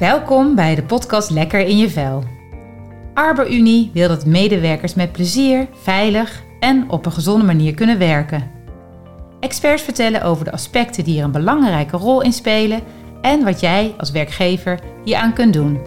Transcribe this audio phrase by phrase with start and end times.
[0.00, 2.24] Welkom bij de podcast Lekker in je vel.
[3.14, 8.50] ArborUnie wil dat medewerkers met plezier, veilig en op een gezonde manier kunnen werken.
[9.40, 12.80] Experts vertellen over de aspecten die er een belangrijke rol in spelen
[13.22, 15.80] en wat jij als werkgever hieraan kunt doen.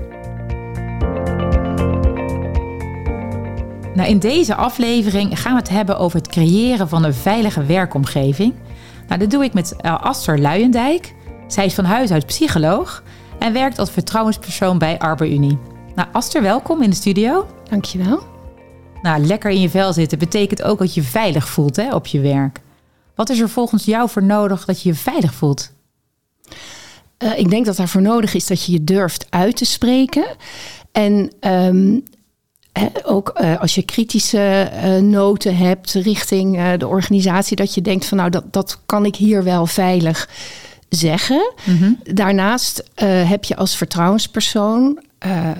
[3.94, 8.54] Nou, in deze aflevering gaan we het hebben over het creëren van een veilige werkomgeving.
[9.08, 11.14] Nou, dat doe ik met uh, Aster Luijendijk.
[11.48, 13.04] Zij is van huis uit psycholoog
[13.44, 15.58] en werkt als vertrouwenspersoon bij ArborUnie.
[15.96, 17.48] Nou, Aster, welkom in de studio.
[17.70, 18.24] Dankjewel.
[19.02, 22.20] Nou, lekker in je vel zitten betekent ook dat je veilig voelt hè, op je
[22.20, 22.60] werk.
[23.16, 25.72] Wat is er volgens jou voor nodig dat je je veilig voelt?
[27.24, 30.26] Uh, ik denk dat daarvoor nodig is dat je je durft uit te spreken.
[30.92, 32.04] En um,
[33.04, 38.18] ook uh, als je kritische uh, noten hebt richting de organisatie, dat je denkt van
[38.18, 40.30] nou, dat, dat kan ik hier wel veilig
[40.96, 41.54] zeggen.
[41.64, 42.00] Mm -hmm.
[42.04, 45.00] Daarnaast heb je als vertrouwenspersoon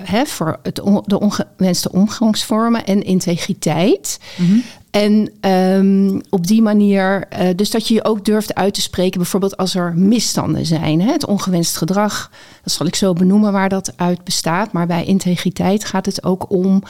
[0.04, 4.18] hè, voor het on, de ongewenste omgangsvormen en integriteit.
[4.36, 4.62] Mm -hmm.
[4.94, 9.20] En um, op die manier, uh, dus dat je je ook durft uit te spreken,
[9.20, 11.00] bijvoorbeeld als er misstanden zijn.
[11.00, 11.12] Hè?
[11.12, 12.30] Het ongewenst gedrag,
[12.62, 14.72] dat zal ik zo benoemen waar dat uit bestaat.
[14.72, 16.82] Maar bij integriteit gaat het ook om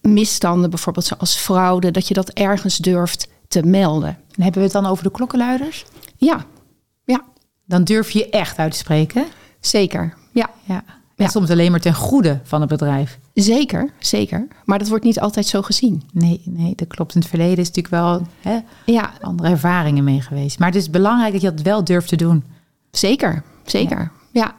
[0.00, 4.08] misstanden, bijvoorbeeld zoals fraude, dat je dat ergens durft te melden.
[4.08, 5.84] En hebben we het dan over de klokkenluiders?
[6.16, 6.44] Ja.
[7.70, 9.26] Dan durf je echt uit te spreken?
[9.60, 10.50] Zeker, ja.
[10.64, 10.84] ja.
[11.16, 11.28] En ja.
[11.28, 13.18] soms alleen maar ten goede van het bedrijf.
[13.34, 14.48] Zeker, zeker.
[14.64, 16.02] Maar dat wordt niet altijd zo gezien.
[16.12, 17.14] Nee, nee, dat klopt.
[17.14, 19.12] In het verleden is natuurlijk wel hè, ja.
[19.20, 20.58] andere ervaringen mee geweest.
[20.58, 22.44] Maar het is belangrijk dat je dat wel durft te doen.
[22.90, 23.98] Zeker, zeker.
[24.30, 24.42] Ja.
[24.42, 24.54] ja.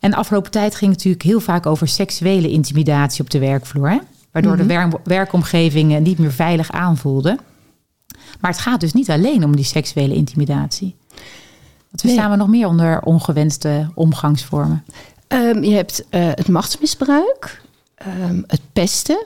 [0.00, 3.90] En de afgelopen tijd ging het natuurlijk heel vaak over seksuele intimidatie op de werkvloer.
[3.90, 3.98] Hè?
[4.32, 7.38] Waardoor de werk werkomgeving niet meer veilig aanvoelde.
[8.40, 10.98] Maar het gaat dus niet alleen om die seksuele intimidatie.
[11.90, 12.38] Wat verstaan nee.
[12.38, 14.84] we nog meer onder ongewenste omgangsvormen?
[15.28, 17.62] Um, je hebt uh, het machtsmisbruik,
[18.06, 19.24] um, het pesten,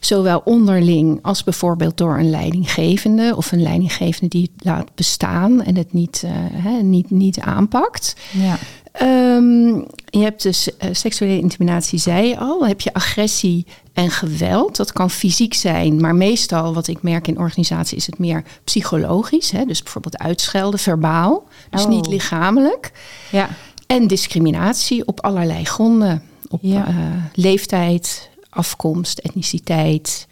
[0.00, 5.76] zowel onderling als bijvoorbeeld door een leidinggevende of een leidinggevende die het laat bestaan en
[5.76, 8.16] het niet, uh, hè, niet, niet aanpakt.
[8.32, 8.58] Ja.
[9.02, 12.58] Um, je hebt dus uh, seksuele intimidatie, zei je al.
[12.58, 14.76] Dan heb je agressie en geweld.
[14.76, 19.50] Dat kan fysiek zijn, maar meestal, wat ik merk in organisatie, is het meer psychologisch.
[19.50, 19.64] Hè?
[19.64, 21.48] Dus bijvoorbeeld uitschelden, verbaal.
[21.70, 21.88] Dus oh.
[21.88, 22.92] niet lichamelijk.
[23.30, 23.48] Ja.
[23.86, 26.22] En discriminatie op allerlei gronden.
[26.48, 26.88] Op ja.
[26.88, 26.94] uh,
[27.34, 30.26] leeftijd, afkomst, etniciteit,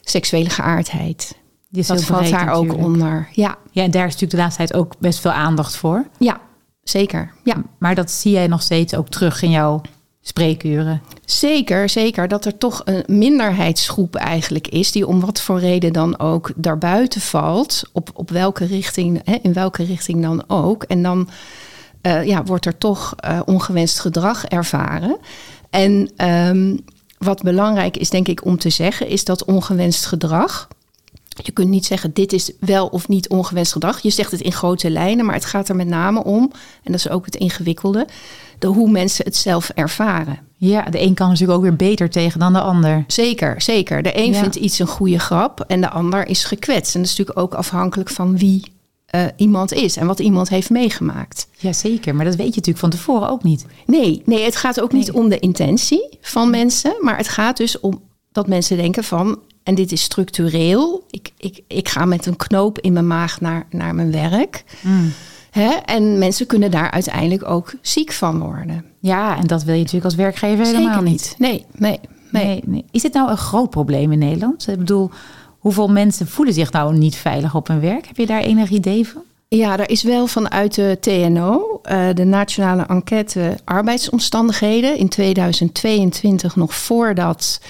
[0.00, 1.34] seksuele geaardheid.
[1.68, 3.28] Dat valt daar ook onder.
[3.32, 3.56] Ja.
[3.70, 6.06] ja, en daar is natuurlijk de laatste tijd ook best veel aandacht voor.
[6.18, 6.40] Ja,
[6.82, 7.32] zeker.
[7.44, 7.62] Ja.
[7.78, 9.80] Maar dat zie jij nog steeds ook terug in jouw
[10.20, 11.02] spreekuren.
[11.24, 12.28] Zeker, zeker.
[12.28, 17.20] Dat er toch een minderheidsgroep eigenlijk is, die om wat voor reden dan ook daarbuiten
[17.20, 17.82] valt.
[17.92, 20.82] Op, op welke richting, hè, in welke richting dan ook.
[20.82, 21.28] En dan
[22.02, 25.18] uh, ja, wordt er toch uh, ongewenst gedrag ervaren.
[25.70, 26.80] En um,
[27.18, 30.68] wat belangrijk is, denk ik, om te zeggen, is dat ongewenst gedrag.
[31.42, 34.00] Je kunt niet zeggen, dit is wel of niet ongewenst gedrag.
[34.00, 36.50] Je zegt het in grote lijnen, maar het gaat er met name om,
[36.82, 38.06] en dat is ook het ingewikkelde,
[38.58, 40.38] de hoe mensen het zelf ervaren.
[40.56, 43.04] Ja, de een kan natuurlijk ook weer beter tegen dan de ander.
[43.06, 44.02] Zeker, zeker.
[44.02, 44.40] De een ja.
[44.40, 46.94] vindt iets een goede grap en de ander is gekwetst.
[46.94, 48.62] En dat is natuurlijk ook afhankelijk van wie
[49.14, 51.48] uh, iemand is en wat iemand heeft meegemaakt.
[51.58, 53.66] Jazeker, maar dat weet je natuurlijk van tevoren ook niet.
[53.86, 55.00] Nee, nee het gaat ook nee.
[55.00, 58.02] niet om de intentie van mensen, maar het gaat dus om
[58.32, 62.78] dat mensen denken van, en dit is structureel, ik, ik, ik ga met een knoop
[62.78, 64.64] in mijn maag naar, naar mijn werk.
[64.80, 65.12] Mm.
[65.50, 65.70] Hè?
[65.70, 68.84] En mensen kunnen daar uiteindelijk ook ziek van worden.
[69.00, 71.34] Ja, en dat wil je natuurlijk als werkgever helemaal Zeker niet.
[71.38, 72.00] Nee, nee,
[72.30, 72.84] nee, nee, nee.
[72.90, 74.68] Is dit nou een groot probleem in Nederland?
[74.68, 75.10] Ik bedoel,
[75.60, 78.06] Hoeveel mensen voelen zich nou niet veilig op hun werk?
[78.06, 79.22] Heb je daar enig idee van?
[79.48, 86.74] Ja, er is wel vanuit de TNO, uh, de Nationale Enquête Arbeidsomstandigheden, in 2022 nog
[86.74, 87.60] voordat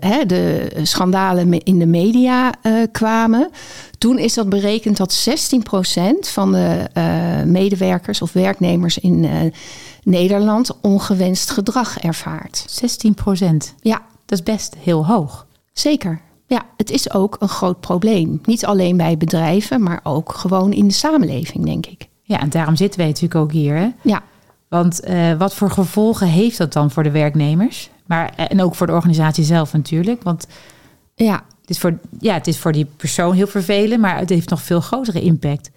[0.00, 3.50] hè, de schandalen in de media uh, kwamen.
[3.98, 5.32] Toen is dat berekend dat 16%
[6.20, 6.86] van de
[7.46, 9.52] medewerkers of werknemers in
[10.02, 12.82] Nederland ongewenst gedrag ervaart.
[12.84, 13.74] 16%?
[13.80, 14.02] Ja.
[14.30, 15.46] Dat is best heel hoog.
[15.72, 16.20] Zeker.
[16.46, 18.40] Ja, het is ook een groot probleem.
[18.44, 22.08] Niet alleen bij bedrijven, maar ook gewoon in de samenleving, denk ik.
[22.22, 23.74] Ja, en daarom zitten wij natuurlijk ook hier.
[23.74, 23.88] Hè?
[24.02, 24.22] Ja.
[24.68, 27.90] Want uh, wat voor gevolgen heeft dat dan voor de werknemers?
[28.10, 30.22] Maar, en ook voor de organisatie zelf natuurlijk.
[30.22, 30.46] Want
[31.14, 31.44] ja.
[31.60, 34.62] het, is voor, ja, het is voor die persoon heel vervelend, maar het heeft nog
[34.62, 35.70] veel grotere impact.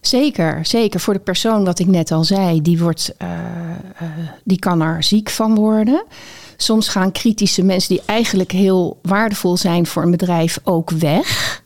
[0.00, 1.00] Zeker, zeker.
[1.00, 3.28] Voor de persoon, wat ik net al zei, die, wordt, uh,
[4.02, 4.08] uh,
[4.44, 6.04] die kan er ziek van worden.
[6.56, 11.62] Soms gaan kritische mensen die eigenlijk heel waardevol zijn voor een bedrijf ook weg.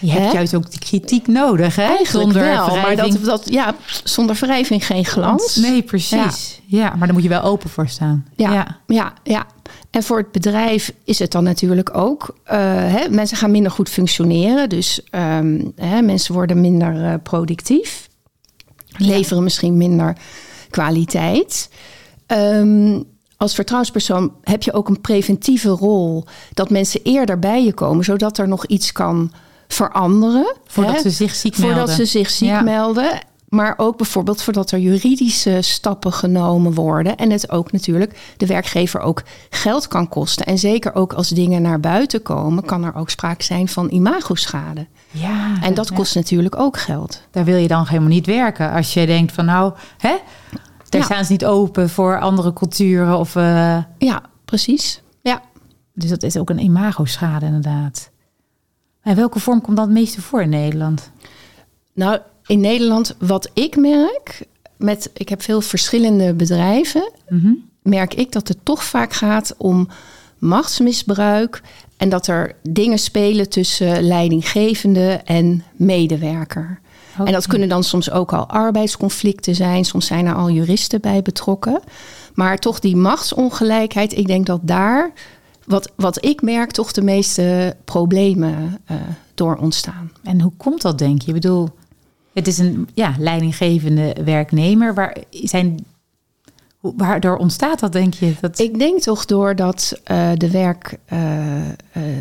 [0.00, 1.82] Je hebt juist ook die kritiek nodig, hè?
[1.82, 3.14] Eigenlijk wel, maar wrijving.
[3.14, 3.74] dat, dat, ja,
[4.04, 5.56] zonder wrijving geen glans.
[5.56, 6.60] Nee, precies.
[6.66, 6.88] Ja.
[6.88, 8.26] maar daar moet je wel open voor staan.
[8.36, 9.12] Ja, ja.
[9.22, 9.46] ja,
[9.90, 12.36] En voor het bedrijf is het dan natuurlijk ook.
[12.44, 14.68] eh, hè, mensen gaan minder goed functioneren.
[14.68, 18.08] Dus ehm, hè, mensen worden minder eh, productief.
[18.96, 20.16] Leveren misschien minder
[20.70, 21.70] kwaliteit.
[22.26, 23.02] Ehm,
[23.36, 26.24] als vertrouwenspersoon heb je ook een preventieve rol.
[26.52, 29.32] Dat mensen eerder bij je komen, zodat er nog iets kan
[29.74, 30.54] veranderen.
[30.66, 31.94] Voordat hè, ze zich ziek Voordat melden.
[31.94, 32.60] ze zich ziek Ja.
[32.60, 33.18] melden.
[33.48, 37.16] Maar ook bijvoorbeeld voordat er juridische stappen genomen worden.
[37.16, 40.46] En het ook natuurlijk de werkgever ook geld kan kosten.
[40.46, 44.86] En zeker ook als dingen naar buiten komen, kan er ook sprake zijn van imagoschade.
[45.10, 45.94] Ja, En dat ja.
[45.96, 47.22] kost natuurlijk ook geld.
[47.30, 48.72] Daar wil je dan helemaal niet werken.
[48.72, 50.14] Als je denkt van nou, hè?
[50.88, 51.06] Daar Ja.
[51.06, 53.18] staan ze niet open voor andere culturen.
[53.18, 55.02] Of, eh, Ja, precies.
[55.22, 55.42] Ja.
[55.94, 58.09] dus dat is ook een imagoschade inderdaad.
[59.10, 61.10] En welke vorm komt dan het meeste voor in Nederland?
[61.92, 64.46] Nou, in Nederland, wat ik merk,
[64.76, 67.52] met, ik heb veel verschillende bedrijven, Mhm.
[67.82, 69.88] merk ik dat het toch vaak gaat om
[70.38, 71.62] machtsmisbruik
[71.96, 76.80] en dat er dingen spelen tussen leidinggevende en medewerker.
[77.24, 81.22] En dat kunnen dan soms ook al arbeidsconflicten zijn, soms zijn er al juristen bij
[81.22, 81.80] betrokken.
[82.34, 85.12] Maar toch die machtsongelijkheid, ik denk dat daar,
[85.70, 88.96] wat, wat ik merk, toch de meeste problemen eh,
[89.34, 90.12] door ontstaan.
[90.22, 91.28] En hoe komt dat, denk je?
[91.28, 91.68] Ik bedoel,
[92.32, 94.94] het is een ja, leidinggevende werknemer.
[94.94, 95.86] Waar zijn,
[96.80, 98.34] waardoor ontstaat dat, denk je?
[98.40, 101.18] Dat, Ik denk toch doordat eh, de, werk, eh,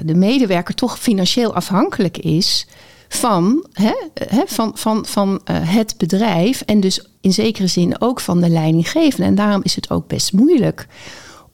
[0.04, 2.68] de medewerker toch financieel afhankelijk is
[3.08, 6.62] van, hè, hè, van, van, van het bedrijf.
[6.62, 9.26] En dus in zekere zin ook van de leidinggevende.
[9.26, 10.88] En daarom is het ook best moeilijk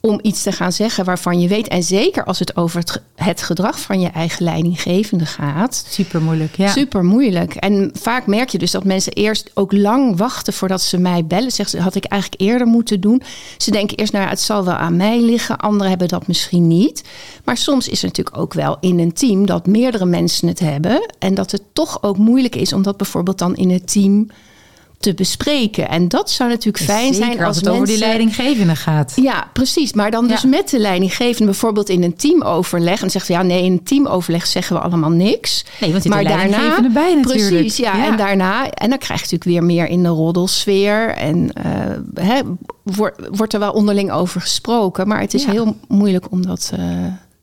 [0.05, 1.67] om iets te gaan zeggen waarvan je weet.
[1.67, 5.85] En zeker als het over het, ge- het gedrag van je eigen leidinggevende gaat.
[5.89, 6.67] super moeilijk, ja.
[6.71, 7.55] Super moeilijk.
[7.55, 11.51] En vaak merk je dus dat mensen eerst ook lang wachten voordat ze mij bellen.
[11.51, 13.21] Zeggen ze, had ik eigenlijk eerder moeten doen.
[13.57, 15.57] Ze denken eerst, nou ja, het zal wel aan mij liggen.
[15.57, 17.03] Anderen hebben dat misschien niet.
[17.43, 21.13] Maar soms is het natuurlijk ook wel in een team dat meerdere mensen het hebben.
[21.19, 24.27] En dat het toch ook moeilijk is om dat bijvoorbeeld dan in het team
[25.05, 25.89] te bespreken.
[25.89, 29.13] En dat zou natuurlijk fijn Zeker zijn als, als het over die leidinggevende gaat.
[29.15, 29.93] ja, precies.
[29.93, 33.01] Maar dan dus met de leidinggevende bijvoorbeeld in een teamoverleg.
[33.01, 35.65] En zegt ja, nee, in een teamoverleg zeggen we allemaal niks.
[35.81, 37.49] Nee, want er leidinggevende bij natuurlijk.
[37.49, 38.05] Precies, ja, Ja.
[38.05, 41.09] En daarna, en dan krijg je natuurlijk weer meer in de roddelsfeer.
[41.09, 42.41] En eh, hè,
[42.83, 45.07] wordt, wordt er wel onderling over gesproken.
[45.07, 45.51] Maar het is Ja.
[45.51, 46.85] heel moeilijk om dat eh,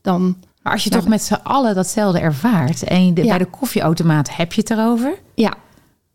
[0.02, 0.36] dan...
[0.62, 2.82] Maar als je toch met z'n allen datzelfde ervaart...
[2.84, 3.28] en de- Ja.
[3.28, 5.12] bij de koffieautomaat heb je het erover...
[5.34, 5.52] Ja,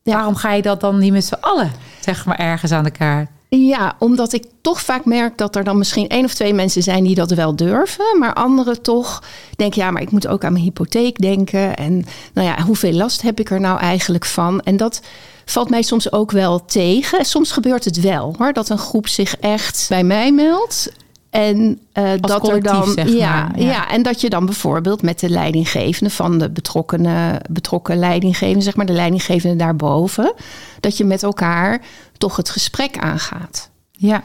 [0.08, 0.14] Ja.
[0.14, 3.28] waarom ga je dat dan niet met z'n allen, zeg maar, ergens aan elkaar?
[3.50, 7.04] Ja, omdat ik toch vaak merk dat er dan misschien één of twee mensen zijn
[7.04, 8.20] die dat wel durven.
[8.20, 9.24] Maar anderen toch
[9.56, 11.76] denken, ja, maar ik moet ook aan mijn hypotheek denken.
[11.76, 14.62] En nou ja, hoeveel last heb ik er nou eigenlijk van?
[14.62, 15.02] En dat
[15.46, 17.26] valt mij soms ook wel tegen.
[17.26, 20.92] Soms gebeurt het wel hoor, dat een groep zich echt bij mij meldt.
[21.30, 22.92] En eh, dat er dan.
[22.92, 23.52] zeg maar, ja.
[23.56, 23.90] ja.
[23.90, 28.86] en dat je dan bijvoorbeeld met de leidinggevende van de betrokkenen, betrokken leidinggevende, zeg maar
[28.86, 30.34] de leidinggevende daarboven,
[30.80, 31.82] dat je met elkaar
[32.18, 33.70] toch het gesprek aangaat.
[33.92, 34.24] Ja,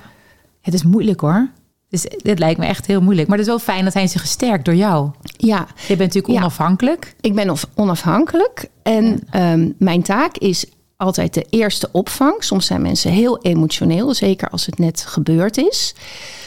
[0.61, 1.49] het is moeilijk hoor.
[1.89, 3.29] Dus dit lijkt me echt heel moeilijk.
[3.29, 5.11] Maar het is wel fijn dat hij zich gesterkt door jou.
[5.23, 6.41] Ja, Je bent natuurlijk Ja.
[6.41, 7.15] onafhankelijk.
[7.21, 10.67] ik ben onafhankelijk en ehm, mijn taak is
[10.97, 12.45] altijd de eerste opvang.
[12.45, 15.95] Soms zijn mensen heel emotioneel, zeker als het net gebeurd is.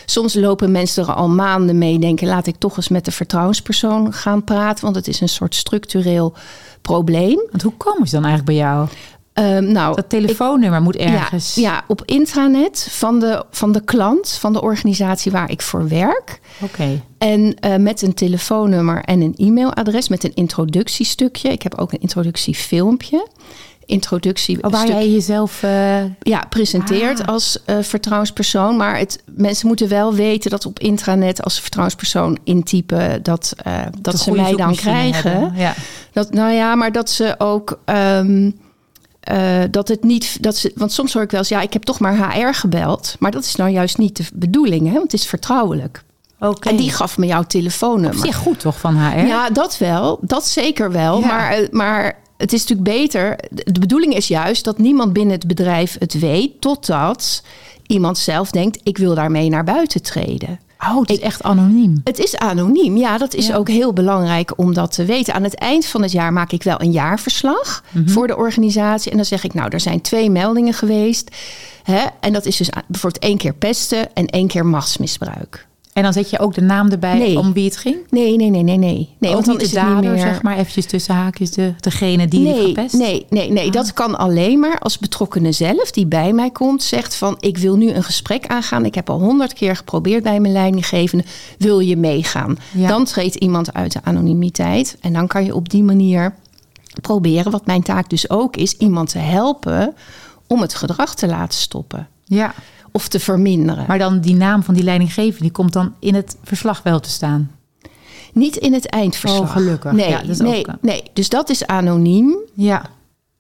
[0.06, 4.14] Soms lopen mensen er al maanden mee, denken laat ik toch eens met de vertrouwenspersoon
[4.14, 6.34] gaan praten, want het is een soort structureel
[6.82, 7.40] probleem.
[7.52, 8.88] Want hoe komen ze dan eigenlijk bij jou?
[9.36, 11.56] Ehm, nou, Dat telefoonnummer moet ergens.
[11.56, 15.88] Ja, ja, op intranet van de, van de klant, van de organisatie waar ik voor
[15.88, 16.40] werk.
[16.62, 17.02] Oké.
[17.18, 21.50] En eh, met een telefoonnummer en een e-mailadres met een introductiestukje.
[21.50, 23.28] Ik heb ook een introductiefilmpje.
[23.86, 24.64] Introductie.
[24.64, 25.64] Oh, waar stuk- jij jezelf...
[25.64, 27.28] eh, ja, presenteert Ah.
[27.28, 28.78] als eh, vertrouwenspersoon.
[28.78, 34.20] Maar het, mensen moeten wel weten dat op intranet als vertrouwenspersoon intypen dat, eh, dat
[34.20, 35.32] ze mij dan krijgen.
[35.32, 35.54] hebben.
[35.60, 35.74] Ja.
[36.14, 37.80] Dat, nou ja, maar dat ze ook.
[37.86, 38.52] ehm,
[39.20, 40.44] eh, dat het niet.
[40.44, 43.16] Dat ze, want soms hoor ik wel eens, ja, ik heb toch maar HR gebeld.
[43.20, 44.92] Maar dat is nou juist niet de bedoeling, hè?
[44.92, 46.04] Want het is vertrouwelijk.
[46.40, 46.70] Oké.
[46.70, 48.26] En die gaf me jouw Op telefoonnummer.
[48.26, 49.26] zich goed toch van HR?
[49.26, 50.18] Ja, dat wel.
[50.22, 51.20] Dat zeker wel.
[51.20, 51.26] Ja.
[51.28, 53.38] Maar, maar het is natuurlijk beter.
[53.50, 56.62] De bedoeling is juist dat niemand binnen het bedrijf het weet.
[56.62, 57.44] Totdat
[57.88, 60.60] iemand zelf denkt: ik wil daarmee naar buiten treden.
[60.90, 62.02] Oh, het is echt anoniem.
[62.04, 62.98] Het is anoniem.
[62.98, 63.56] Ja, dat is Ja.
[63.56, 65.34] ook heel belangrijk om dat te weten.
[65.34, 68.10] Aan het eind van het jaar maak ik wel een jaarverslag Mhm.
[68.10, 69.12] voor de organisatie.
[69.12, 71.36] En dan zeg ik, nou, er zijn twee meldingen geweest.
[71.84, 72.06] Hè?
[72.20, 75.68] En dat is dus bijvoorbeeld één keer pesten en één keer machtsmisbruik.
[75.96, 77.40] En dan zet je ook de naam erbij Nee.
[77.40, 77.98] om wie het ging?
[78.10, 79.10] Nee, nee, nee, nee, nee.
[79.20, 80.22] nee ook want dan is de het niet dader, meer...
[80.22, 82.94] zeg maar, eventjes tussen haakjes, de, degene die nee, gepest?
[82.94, 83.66] nee, nee, nee.
[83.66, 83.72] Ah.
[83.72, 87.76] Dat kan alleen maar als betrokkenen zelf die bij mij komt, zegt van ik wil
[87.76, 88.86] nu een gesprek aangaan.
[88.86, 91.24] Ik heb al honderd keer geprobeerd bij mijn leidinggevende.
[91.58, 92.58] Wil je meegaan?
[92.72, 92.88] Ja.
[92.88, 94.98] Dan treedt iemand uit de anonimiteit.
[95.02, 96.36] En dan kan je op die manier
[97.02, 99.94] proberen, wat mijn taak dus ook is, iemand te helpen
[100.48, 102.08] om het gedrag te laten stoppen.
[102.26, 102.54] Ja,
[102.96, 103.86] Of te verminderen.
[103.88, 107.10] maar dan die naam van die leidinggevende, die komt dan in het verslag wel te
[107.10, 107.52] staan.
[108.34, 109.42] Niet in het eindverslag.
[109.42, 109.92] Oh, gelukkig.
[109.92, 111.04] Nee, Ja, dat is nee, ook- nee.
[111.14, 112.38] Dus dat is anoniem.
[112.54, 112.86] Ja,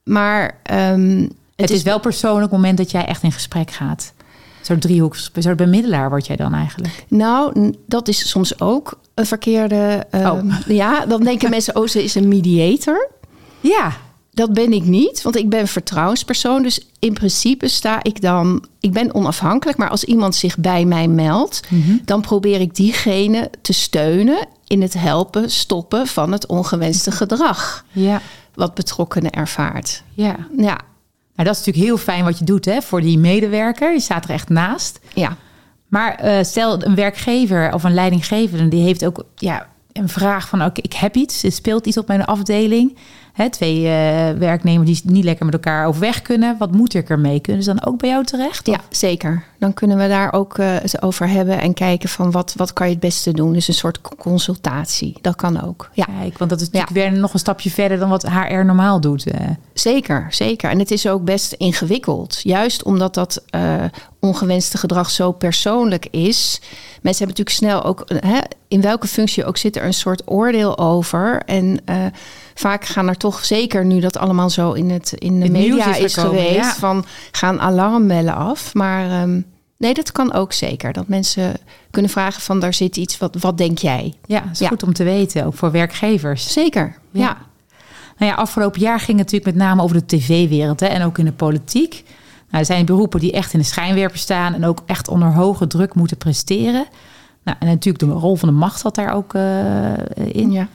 [0.03, 3.71] Maar ehm, het, het, is wel persoonlijk op het moment dat jij echt in gesprek
[3.71, 4.13] gaat.
[4.61, 7.05] Zo'n driehoek, zo'n bemiddelaar word jij dan eigenlijk.
[7.07, 10.05] Nou, dat is soms ook een verkeerde.
[10.09, 10.55] ehm, Oh.
[10.81, 13.09] Ja, dan denken mensen, oh, ze is een mediator.
[13.59, 13.91] Ja,
[14.35, 16.61] Dat ben ik niet, want ik ben vertrouwenspersoon.
[16.63, 18.65] Dus in principe sta ik dan.
[18.79, 21.97] Ik ben onafhankelijk, maar als iemand zich bij mij meldt, Mhm.
[22.05, 27.85] dan probeer ik diegene te steunen in het helpen stoppen van het ongewenste gedrag.
[27.91, 28.21] ja,
[28.53, 30.03] Wat betrokkenen ervaart.
[30.13, 30.35] ja.
[30.57, 30.77] Ja,
[31.35, 33.93] Nou, dat is natuurlijk heel fijn wat je doet hè, voor die medewerker.
[33.93, 34.99] Je staat er echt naast.
[35.13, 35.37] ja.
[35.87, 40.63] Maar eh, stel een werkgever of een leidinggevende, die heeft ook ja, een vraag van:
[40.65, 42.97] oké, ik heb iets, er speelt iets op mijn afdeling.
[43.35, 46.55] Hè, twee eh, werknemers die niet lekker met elkaar overweg kunnen.
[46.59, 47.39] Wat moet ik ermee?
[47.39, 48.67] Kunnen ze dan ook bij jou terecht?
[48.67, 49.43] Ja, zeker.
[49.59, 52.85] Dan kunnen we daar ook eh, het over hebben en kijken van wat, wat kan
[52.87, 53.53] je het beste doen.
[53.53, 55.17] Dus een soort consultatie.
[55.21, 55.89] Dat kan ook.
[55.93, 58.99] Ja, Kijk, want dat is natuurlijk weer nog een stapje verder dan wat HR normaal
[59.01, 59.25] doet.
[59.25, 59.47] eh.
[59.73, 60.69] zeker, zeker.
[60.69, 62.39] En het is ook best ingewikkeld.
[62.43, 63.43] Juist omdat dat
[64.19, 66.59] ongewenste gedrag zo persoonlijk is.
[67.01, 70.77] Mensen hebben natuurlijk snel ook, hè, in welke functie ook zit, er een soort oordeel
[70.77, 71.41] over.
[71.45, 71.79] En
[72.59, 75.95] vaak gaan er toch, zeker nu dat allemaal zo in, het, in de Het media
[75.95, 76.73] is gekomen, geweest, ja.
[76.73, 78.73] van gaan alarmbellen af.
[78.73, 79.41] Maar ehm,
[79.77, 80.93] nee, dat kan ook zeker.
[80.93, 81.53] Dat mensen
[81.91, 84.13] kunnen vragen van daar zit iets, wat, wat denk jij?
[84.25, 84.67] Ja, dat is Ja.
[84.67, 86.53] goed om te weten, ook voor werkgevers.
[86.53, 87.21] Zeker, Ja.
[87.21, 87.37] ja.
[88.17, 91.17] Nou ja, afgelopen jaar ging het natuurlijk met name over de tv-wereld hè, en ook
[91.17, 92.03] in de politiek.
[92.49, 95.67] Nou, er zijn beroepen die echt in de schijnwerper staan en ook echt onder hoge
[95.67, 96.85] druk moeten presteren.
[97.43, 99.93] Nou, en natuurlijk de rol van de macht zat daar ook eh,
[100.31, 100.51] in.
[100.51, 100.67] ja.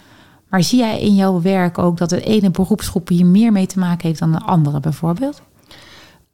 [0.51, 3.79] Maar zie jij in jouw werk ook dat de ene beroepsgroep hier meer mee te
[3.79, 5.43] maken heeft dan de andere bijvoorbeeld?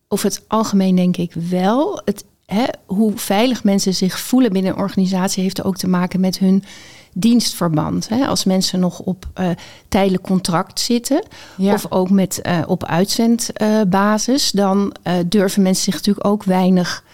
[0.08, 2.00] Over het algemeen denk ik wel.
[2.04, 6.38] Het, hè, hoe veilig mensen zich voelen binnen een organisatie heeft ook te maken met
[6.38, 6.64] hun
[7.12, 8.08] dienstverband.
[8.08, 8.26] Hè.
[8.26, 9.48] Als mensen nog op eh,
[9.88, 11.22] tijdelijk contract zitten
[11.56, 11.72] Ja.
[11.74, 17.04] of ook met, eh, op uitzendbasis, dan eh, durven mensen zich natuurlijk ook weinig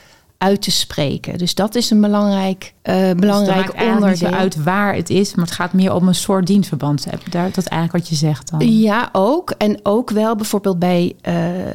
[0.43, 1.39] uit te spreken.
[1.39, 4.31] Dus dat is een belangrijk, eh Dus belangrijk niet onderdeel.
[4.31, 7.07] uit waar het is, maar het gaat meer om een soort dienstverband.
[7.31, 8.73] Daar, dat is eigenlijk wat je zegt dan.
[8.79, 9.51] Ja, ook.
[9.51, 11.75] En ook wel bijvoorbeeld bij eh eh,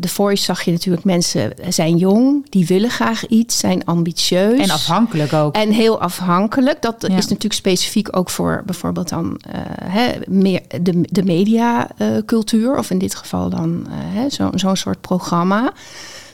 [0.00, 4.60] The Voice zag je natuurlijk mensen zijn jong, die willen graag iets, zijn ambitieus.
[4.60, 5.54] En afhankelijk ook.
[5.54, 6.82] En heel afhankelijk.
[6.82, 7.08] Dat Ja.
[7.16, 12.76] is natuurlijk specifiek ook voor bijvoorbeeld dan eh, hè, meer de, de mediacultuur.
[12.78, 15.72] of in dit geval dan hè, zo- zo'n soort programma.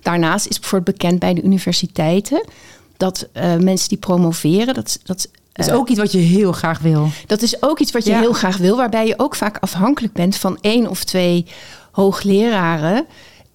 [0.04, 2.44] Daarnaast is bijvoorbeeld bekend bij de universiteiten
[2.96, 6.52] dat eh, mensen die promoveren, dat, dat Dat is eh, ook iets wat je heel
[6.52, 7.08] graag wil.
[7.26, 8.20] dat is ook iets wat je Ja.
[8.20, 11.46] heel graag wil, waarbij je ook vaak afhankelijk bent van één of twee
[11.92, 13.06] hoogleraren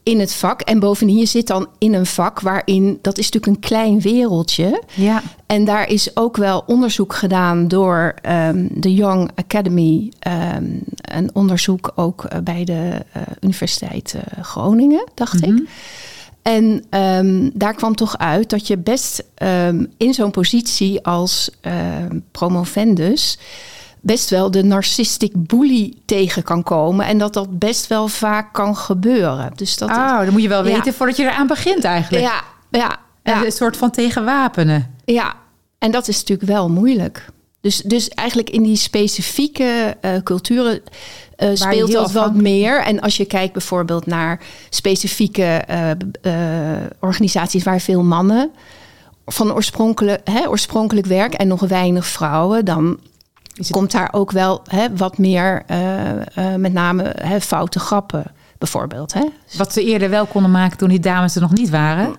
[0.03, 0.61] in het vak.
[0.61, 4.83] En bovendien, je zit dan in een vak waarin, dat is natuurlijk een klein wereldje.
[4.95, 5.21] Ja.
[5.45, 10.11] En daar is ook wel onderzoek gedaan door ehm, de Young Academy.
[10.19, 10.63] ehm,
[11.01, 13.05] een onderzoek ook eh, bij de
[13.41, 15.55] Universiteit Groningen, dacht Mhm.
[15.55, 15.69] ik.
[16.41, 22.19] En ehm, daar kwam toch uit dat je best ehm, in zo'n positie als ehm,
[22.31, 23.39] promovendus
[24.01, 27.05] best wel de narcissistic bully tegen kan komen.
[27.05, 29.51] En dat dat best wel vaak kan gebeuren.
[29.55, 30.73] Dus dat, Oh, dan moet je wel Ja.
[30.75, 32.23] weten voordat je eraan begint eigenlijk.
[32.23, 32.41] ja,
[32.71, 33.45] ja, ja.
[33.45, 34.95] Een soort van tegenwapenen.
[35.05, 35.33] Ja,
[35.77, 37.25] en dat is natuurlijk wel moeilijk.
[37.61, 40.81] Dus, dus eigenlijk in die specifieke eh, culturen
[41.35, 42.81] eh, speelt dat wat meer.
[42.83, 44.39] En als je kijkt bijvoorbeeld naar
[44.69, 46.31] specifieke eh,
[46.99, 48.51] organisaties waar veel mannen
[49.25, 52.99] van oorspronkelijk, hè, oorspronkelijk werk en nog weinig vrouwen, dan
[53.53, 55.63] het- komt daar ook wel hè, wat meer,
[56.57, 58.23] met name hè, foute grappen
[58.57, 59.13] bijvoorbeeld.
[59.13, 59.23] Hè?
[59.57, 62.15] Wat ze eerder wel konden maken toen die dames er nog niet waren.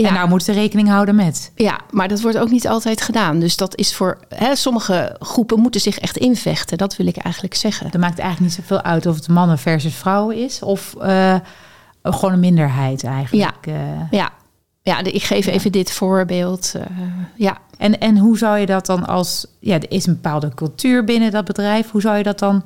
[0.00, 0.08] Ja.
[0.08, 1.52] En nou moeten ze rekening houden met.
[1.54, 3.38] Ja, maar dat wordt ook niet altijd gedaan.
[3.40, 6.78] Dus dat is voor hè, sommige groepen moeten zich echt invechten.
[6.78, 7.90] Dat wil ik eigenlijk zeggen.
[7.90, 10.62] Dat maakt eigenlijk niet zoveel uit of het mannen versus vrouwen is.
[10.62, 11.34] Of eh,
[12.02, 13.66] gewoon een minderheid eigenlijk.
[13.66, 13.74] Eh,
[14.10, 14.30] Ja,
[14.82, 16.74] ja de- ik geef even dit voorbeeld.
[16.76, 16.82] eh,
[17.36, 17.58] ja.
[17.78, 19.46] en, en hoe zou je dat dan als...
[19.58, 21.90] Ja, er is een bepaalde cultuur binnen dat bedrijf.
[21.90, 22.62] Hoe zou je dat dan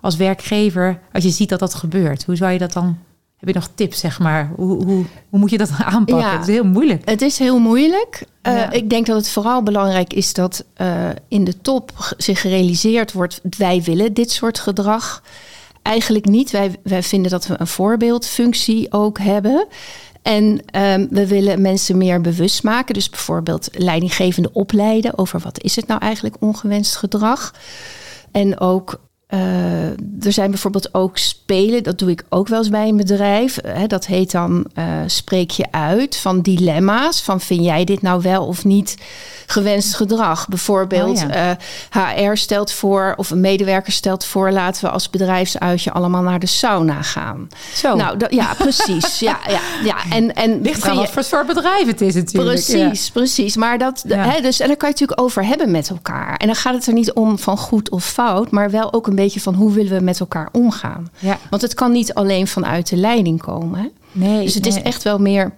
[0.00, 0.98] als werkgever...
[1.12, 2.24] Als je ziet dat dat gebeurt.
[2.24, 2.98] Hoe zou je dat dan
[3.36, 4.52] Heb je nog tips, zeg maar?
[4.56, 6.26] Hoe, hoe, hoe moet je dat aanpakken?
[6.26, 6.32] Ja.
[6.32, 7.02] Het is heel moeilijk.
[7.10, 8.24] Het is heel moeilijk.
[8.42, 8.70] Uh, Ja.
[8.70, 13.40] Ik denk dat het vooral belangrijk is dat uh, in de top zich gerealiseerd wordt:
[13.58, 15.22] wij willen dit soort gedrag
[15.82, 16.50] eigenlijk niet.
[16.50, 19.66] Wij, wij vinden dat we een voorbeeldfunctie ook hebben.
[20.22, 20.44] En
[20.82, 22.94] um, we willen mensen meer bewust maken.
[22.94, 27.54] Dus bijvoorbeeld leidinggevende opleiden over wat is het nou eigenlijk ongewenst gedrag.
[28.32, 29.00] En ook
[29.34, 29.86] uh,
[30.24, 33.58] er zijn bijvoorbeeld ook spelen, dat doe ik ook wel eens bij een bedrijf.
[33.66, 37.22] Hè, dat heet dan uh, spreek je uit van dilemma's.
[37.22, 38.96] Van vind jij dit nou wel of niet
[39.46, 40.48] gewenst gedrag?
[40.48, 41.58] Bijvoorbeeld Oh ja.
[41.96, 44.50] uh, HR stelt voor of een medewerker stelt voor...
[44.50, 47.48] laten we als bedrijfsuitje allemaal naar de sauna gaan.
[47.74, 47.94] Zo.
[47.96, 49.18] Nou, dat, ja, precies.
[49.28, 49.96] ja, ja, ja.
[50.10, 52.50] En, en Ligt wat voor soort bedrijf het is natuurlijk.
[52.50, 53.12] Precies, ja.
[53.12, 53.56] precies.
[53.56, 54.16] Maar dat, Ja.
[54.16, 56.36] hè, dus, en daar kan je het natuurlijk over hebben met elkaar.
[56.36, 59.14] En dan gaat het er niet om van goed of fout, maar wel ook een
[59.14, 61.10] beetje van hoe willen we met elkaar omgaan.
[61.18, 61.38] Ja.
[61.50, 63.80] Want het kan niet alleen vanuit de leiding komen.
[63.80, 63.88] Hè?
[64.12, 65.52] Nee, Dus het is echt wel meer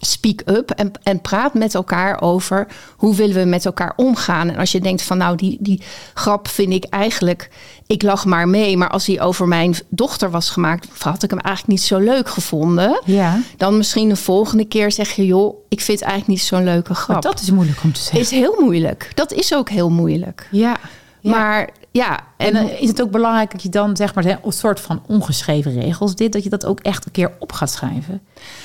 [0.00, 2.66] speak up en, en praat met elkaar over
[2.96, 4.48] hoe willen we met elkaar omgaan.
[4.50, 5.82] En als je denkt van nou, die, die
[6.14, 7.50] grap vind ik eigenlijk,
[7.86, 8.76] ik lach maar mee.
[8.76, 12.28] Maar als die over mijn dochter was gemaakt, had ik hem eigenlijk niet zo leuk
[12.28, 13.02] gevonden.
[13.04, 16.64] Ja, Dan misschien de volgende keer zeg je, joh, ik vind het eigenlijk niet zo'n
[16.64, 17.08] leuke grap.
[17.08, 18.20] maar dat is moeilijk om te zeggen.
[18.20, 19.10] is heel moeilijk.
[19.14, 20.48] Dat is ook heel moeilijk.
[20.50, 20.76] Ja.
[21.20, 21.30] ja.
[21.30, 24.80] Maar ja, En dan is het ook belangrijk dat je dan, zeg maar, een soort
[24.80, 28.20] van ongeschreven regels, dit, dat je dat ook echt een keer op gaat schrijven.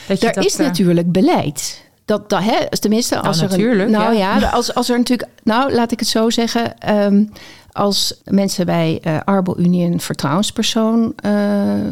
[0.08, 1.84] Dat je er dat, is eh, natuurlijk beleid.
[2.06, 4.38] Dat, dat hè, tenminste, als er natuurlijk, een, nou ja.
[4.38, 7.26] ja, als, als er natuurlijk, nou laat ik het zo zeggen, ehm,
[7.72, 11.32] als mensen bij eh Arbo-Unie een vertrouwenspersoon eh,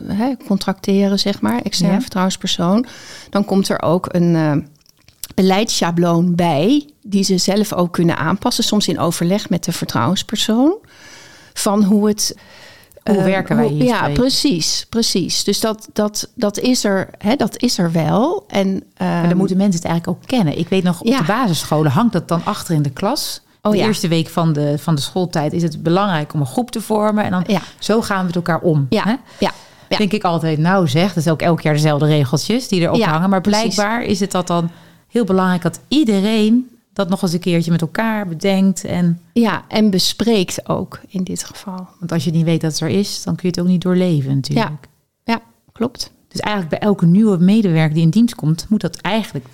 [0.07, 2.01] hè, contracteren, zeg maar, extern Ja.
[2.01, 2.85] vertrouwenspersoon,
[3.29, 4.55] dan komt er ook een eh,
[5.35, 10.77] beleidsschabloon bij, die ze zelf ook kunnen aanpassen, soms in overleg met de vertrouwenspersoon,
[11.53, 12.35] van hoe het
[13.03, 15.43] Hoe eh, werken wij hier Ja, precies, precies.
[15.43, 18.43] Dus dat, dat, dat, is, er, hè, dat is er wel.
[18.47, 20.57] En, Maar ehm, dan moeten mensen het eigenlijk ook kennen.
[20.57, 21.17] Ik weet nog, op Ja.
[21.17, 23.41] de basisscholen hangt dat dan achter in de klas.
[23.61, 23.85] Oh de ja.
[23.85, 27.23] eerste week van de, van de schooltijd is het belangrijk om een groep te vormen.
[27.23, 27.61] En dan Ja.
[27.79, 28.85] zo gaan we met elkaar om.
[28.89, 29.15] Ja, Hè?
[29.39, 29.51] ja,
[29.89, 29.97] ja.
[29.97, 33.09] Denk ik altijd, nou zeg, dat is ook elk jaar dezelfde regeltjes die erop Ja,
[33.09, 33.29] hangen.
[33.29, 33.75] Maar precies.
[33.75, 34.69] blijkbaar is het dat dan
[35.07, 38.83] heel belangrijk dat iedereen dat nog eens een keertje met elkaar bedenkt.
[38.83, 41.87] En, ja, en bespreekt ook in dit geval.
[41.99, 43.81] want als je niet weet dat het er is, dan kun je het ook niet
[43.81, 44.87] doorleven natuurlijk.
[45.23, 46.11] Ja, klopt.
[46.27, 49.45] Dus eigenlijk bij elke nieuwe medewerker die in dienst komt, moet dat eigenlijk...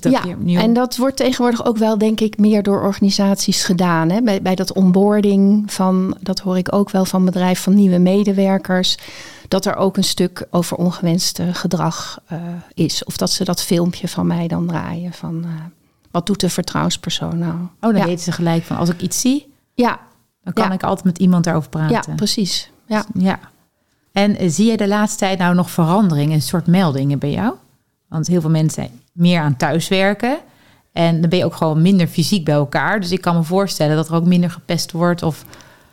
[0.00, 0.60] Dat ja, opnieuw...
[0.60, 4.10] en dat wordt tegenwoordig ook wel, denk ik, meer door organisaties gedaan.
[4.10, 4.22] Hè?
[4.22, 8.96] Bij, bij dat onboarding van, dat hoor ik ook wel van bedrijf van nieuwe medewerkers,
[9.48, 12.38] dat er ook een stuk over ongewenst eh, gedrag eh,
[12.74, 13.04] is.
[13.04, 15.50] Of dat ze dat filmpje van mij dan draaien van, eh,
[16.12, 17.54] wat doet de vertrouwenspersoon nou?
[17.54, 18.04] Oh, dan ja.
[18.04, 20.00] weten ze gelijk van, als ik iets zie, ja,
[20.44, 20.72] dan kan Ja.
[20.72, 22.14] ik altijd met iemand daarover ja, praten.
[22.16, 22.70] precies.
[22.86, 23.04] Ja.
[23.14, 23.38] Ja.
[24.12, 27.54] En eh, zie je de laatste tijd nou nog veranderingen, een soort meldingen bij jou?
[28.08, 30.38] Want heel veel mensen zijn meer aan thuiswerken.
[30.92, 33.00] En dan ben je ook gewoon minder fysiek bij elkaar.
[33.00, 35.22] Dus ik kan me voorstellen dat er ook minder gepest wordt.
[35.22, 35.44] Of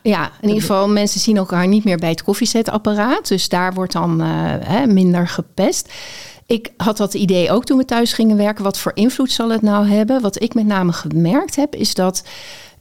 [0.01, 3.27] Ja, in ieder geval, mensen zien elkaar niet meer bij het koffiezetapparaat.
[3.27, 4.27] Dus daar wordt dan eh,
[4.60, 5.93] hè, minder gepest.
[6.49, 8.63] Ik had dat idee ook toen we thuis gingen werken.
[8.63, 10.21] Wat voor invloed zal het nou hebben?
[10.21, 12.23] Wat ik met name gemerkt heb, is dat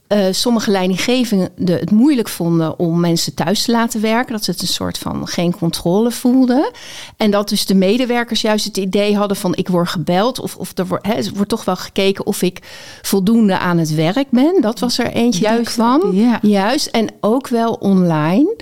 [0.06, 4.32] eh, sommige leidinggevenden het moeilijk vonden om mensen thuis te laten werken.
[4.32, 6.70] Dat ze het een soort van geen controle voelden.
[7.16, 10.40] En dat dus de medewerkers juist het idee hadden van ik word gebeld.
[10.40, 12.58] Of, of er, wordt, hè, er wordt toch wel gekeken of ik
[13.02, 14.60] voldoende aan het werk ben.
[14.60, 16.14] Dat was er eentje Juist, die kwam.
[16.14, 16.38] ja.
[16.42, 18.56] Juist, en ook wel online.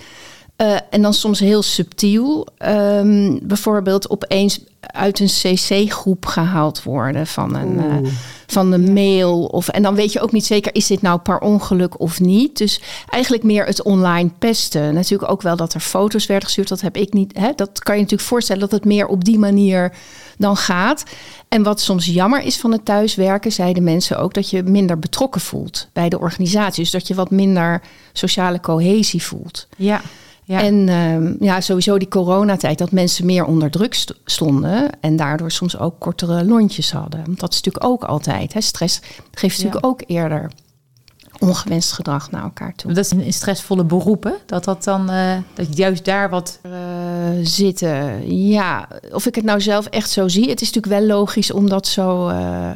[0.56, 2.46] Eh, en dan soms heel subtiel.
[2.58, 8.10] Ehm, bijvoorbeeld opeens uit een CC-groep gehaald worden van een, eh,
[8.46, 9.44] van de mail.
[9.44, 12.58] Of, en dan weet je ook niet zeker, is dit nou per ongeluk of niet?
[12.58, 14.94] Dus eigenlijk meer het online pesten.
[14.94, 16.68] Natuurlijk ook wel dat er foto's werden gestuurd.
[16.68, 17.38] Dat heb ik niet.
[17.38, 17.50] Hè?
[17.56, 19.92] Dat kan je natuurlijk voorstellen dat het meer op die manier
[20.38, 21.04] dan gaat.
[21.48, 25.40] En wat soms jammer is van het thuiswerken, zeiden mensen ook dat je minder betrokken
[25.40, 26.82] voelt bij de organisatie.
[26.82, 27.80] Dus dat je wat minder
[28.12, 29.66] sociale cohesie voelt.
[29.76, 30.00] ja.
[30.46, 30.62] Ja.
[30.62, 35.00] En ehm, ja, sowieso die coronatijd, dat mensen meer onder druk st- stonden.
[35.00, 37.22] En daardoor soms ook kortere lontjes hadden.
[37.24, 38.52] Want dat is natuurlijk ook altijd.
[38.52, 38.60] Hè.
[38.60, 39.00] Stress
[39.32, 39.90] geeft natuurlijk Ja.
[39.90, 40.50] ook eerder
[41.38, 42.92] ongewenst gedrag naar elkaar toe.
[42.92, 44.34] dat is in, stressvolle beroepen.
[44.46, 46.58] Dat dat dan, eh, dat je juist daar wat...
[46.62, 46.72] Eh,
[47.42, 48.88] zitten, ja.
[49.12, 50.48] Of ik het nou zelf echt zo zie.
[50.50, 52.70] Het is natuurlijk wel logisch om dat zo eh,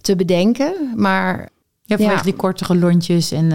[0.00, 0.92] te bedenken.
[0.96, 1.48] Maar
[1.88, 2.22] Ja, vanwege Ja.
[2.24, 3.30] die kortere lontjes.
[3.32, 3.50] En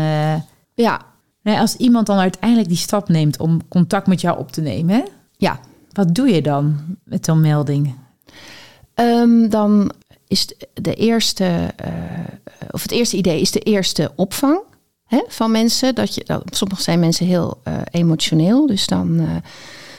[0.74, 1.02] ja,
[1.42, 4.96] nee, als iemand dan uiteindelijk die stap neemt om contact met jou op te nemen.
[4.96, 5.04] hè,
[5.38, 5.60] ja.
[5.92, 7.96] Wat doe je dan met zo'n melding?
[8.94, 9.92] Ehm, dan
[10.28, 11.92] is de- eerste, eh,
[12.72, 14.60] of het eerste idee is de eerste opvang
[15.06, 15.96] hè, van mensen.
[15.96, 19.26] Dat je, dat, sommige zijn mensen heel eh, emotioneel, dus dan eh,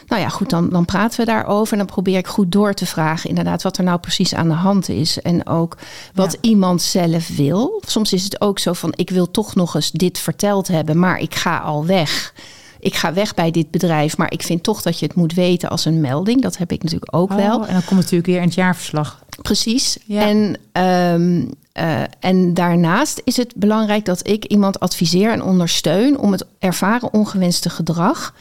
[0.07, 1.73] nou ja, goed, dan, dan praten we daarover.
[1.73, 4.55] En dan probeer ik goed door te vragen, inderdaad, wat er nou precies aan de
[4.55, 5.21] hand is.
[5.21, 5.77] En ook
[6.15, 7.83] wat iemand zelf wil.
[7.87, 11.19] Soms is het ook zo van: ik wil toch nog eens dit verteld hebben, maar
[11.19, 12.33] ik ga al weg
[12.83, 15.69] ik ga weg bij dit bedrijf, maar ik vind toch dat je het moet weten
[15.69, 16.43] als een melding.
[16.43, 17.67] Dat heb ik natuurlijk ook Oh, wel.
[17.67, 19.25] En dan komt het natuurlijk weer in het jaarverslag.
[19.43, 19.99] Precies.
[20.05, 20.29] Ja.
[20.29, 26.33] En, ehm, eh, en daarnaast is het belangrijk dat ik iemand adviseer en ondersteun om
[26.33, 28.35] het ervaren ongewenste gedrag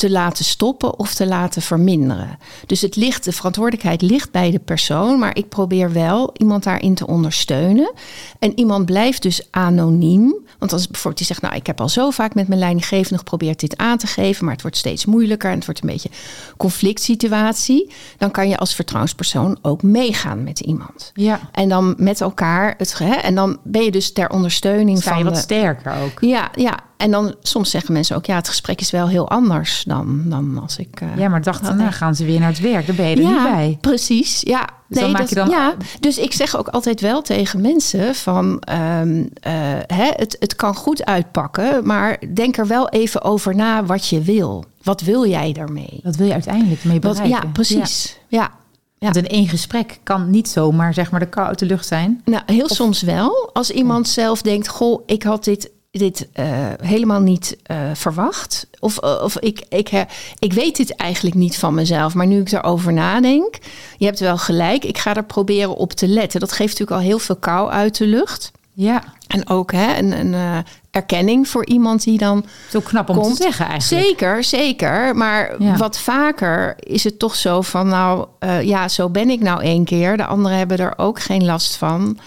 [0.00, 2.38] te laten stoppen of te laten verminderen.
[2.66, 6.94] Dus het ligt, de verantwoordelijkheid ligt bij de persoon, maar ik probeer wel iemand daarin
[6.94, 7.92] te ondersteunen.
[8.38, 10.34] En iemand blijft dus anoniem.
[10.58, 13.60] Want als bijvoorbeeld die zegt, nou, ik heb al zo vaak met mijn leidinggevende geprobeerd
[13.60, 16.10] dit aan te geven, maar het wordt steeds moeilijker en het wordt een beetje
[16.56, 21.10] conflict situatie, dan kan je als vertrouwenspersoon ook meegaan met iemand.
[21.14, 21.40] Ja.
[21.52, 25.16] En dan met elkaar het hè, en dan ben je dus ter ondersteuning Sta je
[25.16, 26.20] van wat de, sterker ook.
[26.20, 29.84] ja, ja, en dan soms zeggen mensen ook, ja, het gesprek is wel heel anders
[29.86, 31.00] dan, dan als ik.
[31.00, 32.86] eh, Ja, maar dacht, had- nou gaan ze weer naar het werk.
[32.86, 33.78] Daar ben je er ja, niet bij.
[33.80, 34.40] precies.
[34.40, 37.60] Ja, Dus dan maak dat- je dan- ja, dus ik zeg ook altijd wel tegen
[37.60, 39.52] mensen van, ehm, eh,
[39.86, 44.20] hè, het, het kan goed uitpakken, maar denk er wel even over na wat je
[44.22, 44.64] wil.
[44.82, 46.00] Wat wil jij daarmee?
[46.02, 47.40] Wat wil je uiteindelijk mee Wat, bereiken?
[47.46, 48.18] ja, precies.
[48.28, 48.50] Ja.
[48.98, 49.10] Ja.
[49.10, 52.20] Want in één gesprek kan niet zomaar zeg maar de kou uit de lucht zijn.
[52.24, 53.50] Nou, heel soms wel.
[53.52, 56.46] Als iemand zelf denkt, goh, ik had dit, dit eh,
[56.82, 58.66] helemaal niet eh, verwacht.
[58.80, 59.90] Of, eh, of ik, ik,
[60.38, 62.14] ik weet dit eigenlijk niet van mezelf.
[62.14, 63.58] Maar nu ik erover nadenk,
[63.98, 64.84] je hebt wel gelijk.
[64.84, 66.40] Ik ga er proberen op te letten.
[66.40, 68.50] Dat geeft natuurlijk al heel veel kou uit de lucht.
[68.72, 73.36] Ja, En ook hè, een, een erkenning voor iemand die dan zo knap om komt.
[73.36, 74.04] te zeggen eigenlijk.
[74.06, 75.16] Zeker, zeker.
[75.16, 75.76] Maar Ja.
[75.76, 78.26] wat vaker is het toch zo van, nou
[78.62, 80.16] ja, zo ben ik nou één keer.
[80.16, 82.18] De anderen hebben er ook geen last van.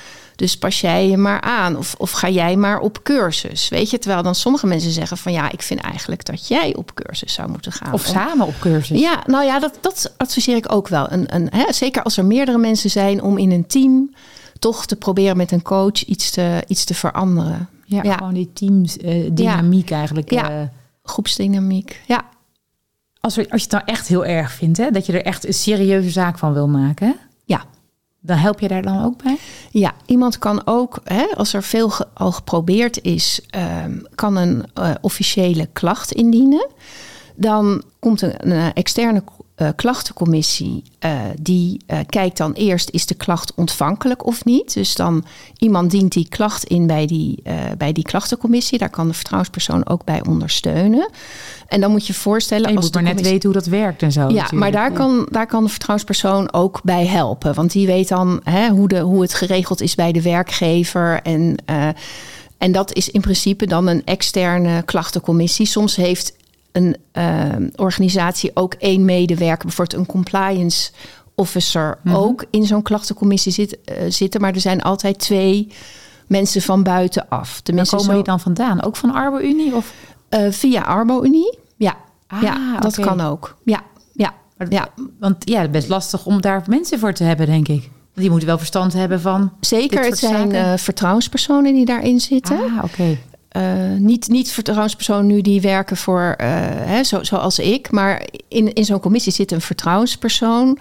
[0.43, 1.77] Dus pas jij je maar aan.
[1.77, 3.69] Of, of ga jij maar op cursus.
[3.69, 6.93] Weet je, terwijl dan sommige mensen zeggen van ja, ik vind eigenlijk dat jij op
[6.93, 7.93] cursus zou moeten gaan.
[7.93, 8.99] Of samen op cursus.
[8.99, 11.11] Ja, nou ja, dat, dat adviseer ik ook wel.
[11.11, 14.13] Een, een, hè, zeker als er meerdere mensen zijn, om in een team
[14.59, 17.69] toch te proberen met een coach iets te, iets te veranderen.
[17.85, 18.17] Ja, Ja.
[18.17, 20.31] gewoon die teamsdynamiek eigenlijk.
[20.31, 20.49] Ja.
[20.49, 20.67] eh,
[21.03, 22.01] Groepsdynamiek.
[22.07, 22.25] Ja,
[23.19, 25.47] als, we, als je het nou echt heel erg vindt, hè, dat je er echt
[25.47, 27.63] een serieuze zaak van wil maken, ja.
[28.25, 29.37] Dan help je daar dan ook bij?
[29.71, 34.91] Ja, iemand kan ook, hè, als er veel al geprobeerd is, ehm, kan een eh,
[35.01, 36.67] officiële klacht indienen.
[37.35, 39.23] Dan komt een, een externe
[39.63, 40.83] eh, klachtencommissie.
[40.99, 44.73] eh, die eh, kijkt dan eerst, is de klacht ontvankelijk of niet?
[44.73, 45.25] Dus dan
[45.57, 47.43] iemand dient die klacht in bij die,
[47.77, 48.77] bij die klachtencommissie.
[48.77, 51.09] Daar kan de vertrouwenspersoon ook bij ondersteunen.
[51.67, 52.63] En dan moet je voorstellen...
[52.65, 54.19] En je als moet maar net weten hoe dat werkt en zo.
[54.21, 54.53] ja, natuurlijk.
[54.53, 57.53] maar daar kan, daar kan de vertrouwenspersoon ook bij helpen.
[57.53, 61.21] Want die weet dan hè, hoe, de, hoe het geregeld is bij de werkgever.
[61.21, 61.55] En,
[62.57, 65.65] en dat is in principe dan een externe klachtencommissie.
[65.65, 66.33] Soms heeft
[66.73, 70.91] een eh, organisatie ook één medewerker, bijvoorbeeld een compliance
[71.35, 72.15] officer, Mhm.
[72.15, 74.41] ook in zo'n klachtencommissie zit, eh, zitten.
[74.41, 75.67] Maar er zijn altijd twee
[76.27, 77.51] mensen van buitenaf.
[77.51, 78.83] Waar Tenminste, komen zo, die dan vandaan?
[78.83, 79.75] Ook van Arbo-Unie?
[79.75, 79.93] Of?
[80.29, 81.57] eh, via Arbo-Unie.
[81.77, 81.95] Ja,
[82.27, 83.55] Ah, ja dat kan ook.
[83.63, 83.81] Ja,
[84.13, 84.33] ja,
[84.69, 84.87] ja.
[85.19, 87.89] Want ja, het is best lastig om daar mensen voor te hebben, denk ik.
[88.15, 89.51] Die moeten wel verstand hebben van...
[89.59, 92.57] Zeker, het zijn eh, vertrouwenspersonen die daarin zitten.
[92.57, 93.17] Ah, oké.
[93.53, 93.63] Eh,
[93.97, 98.85] niet, niet vertrouwenspersonen nu die werken voor, eh, hè, zo, zoals ik, maar in, in
[98.85, 100.79] zo'n commissie zit een vertrouwenspersoon.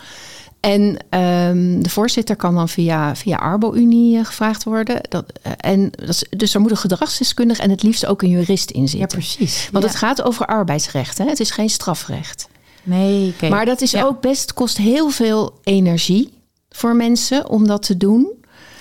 [0.60, 5.00] En ehm, de voorzitter kan dan via, via Arbo-Unie eh, gevraagd worden.
[5.08, 8.70] Dat, en dat is, dus er moet een gedragsdeskundige en het liefst ook een jurist
[8.70, 9.08] in Ja, zitten.
[9.18, 9.68] precies.
[9.72, 9.90] Want Ja.
[9.90, 11.24] het gaat over arbeidsrecht, hè?
[11.24, 12.48] het is geen strafrecht.
[12.82, 13.34] Nee.
[13.50, 14.02] Maar dat is Ja.
[14.04, 16.32] ook best, kost heel veel energie
[16.70, 18.32] voor mensen om dat te doen.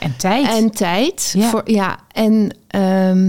[0.01, 0.47] En tijd.
[0.47, 1.33] En tijd.
[1.37, 1.49] Ja.
[1.49, 2.81] Voor, ja, en ehm,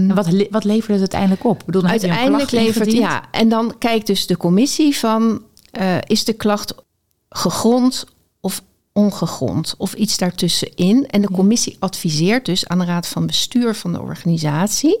[0.09, 1.59] En wat, le- wat levert het uiteindelijk op?
[1.59, 3.23] Ik bedoel, uiteindelijk levert ja.
[3.31, 6.75] En dan kijkt dus de commissie van eh, is de klacht
[7.29, 8.05] gegrond
[8.41, 8.61] of
[8.93, 11.07] ongegrond of iets daartussenin.
[11.07, 14.99] En de commissie adviseert dus aan de raad van bestuur van de organisatie.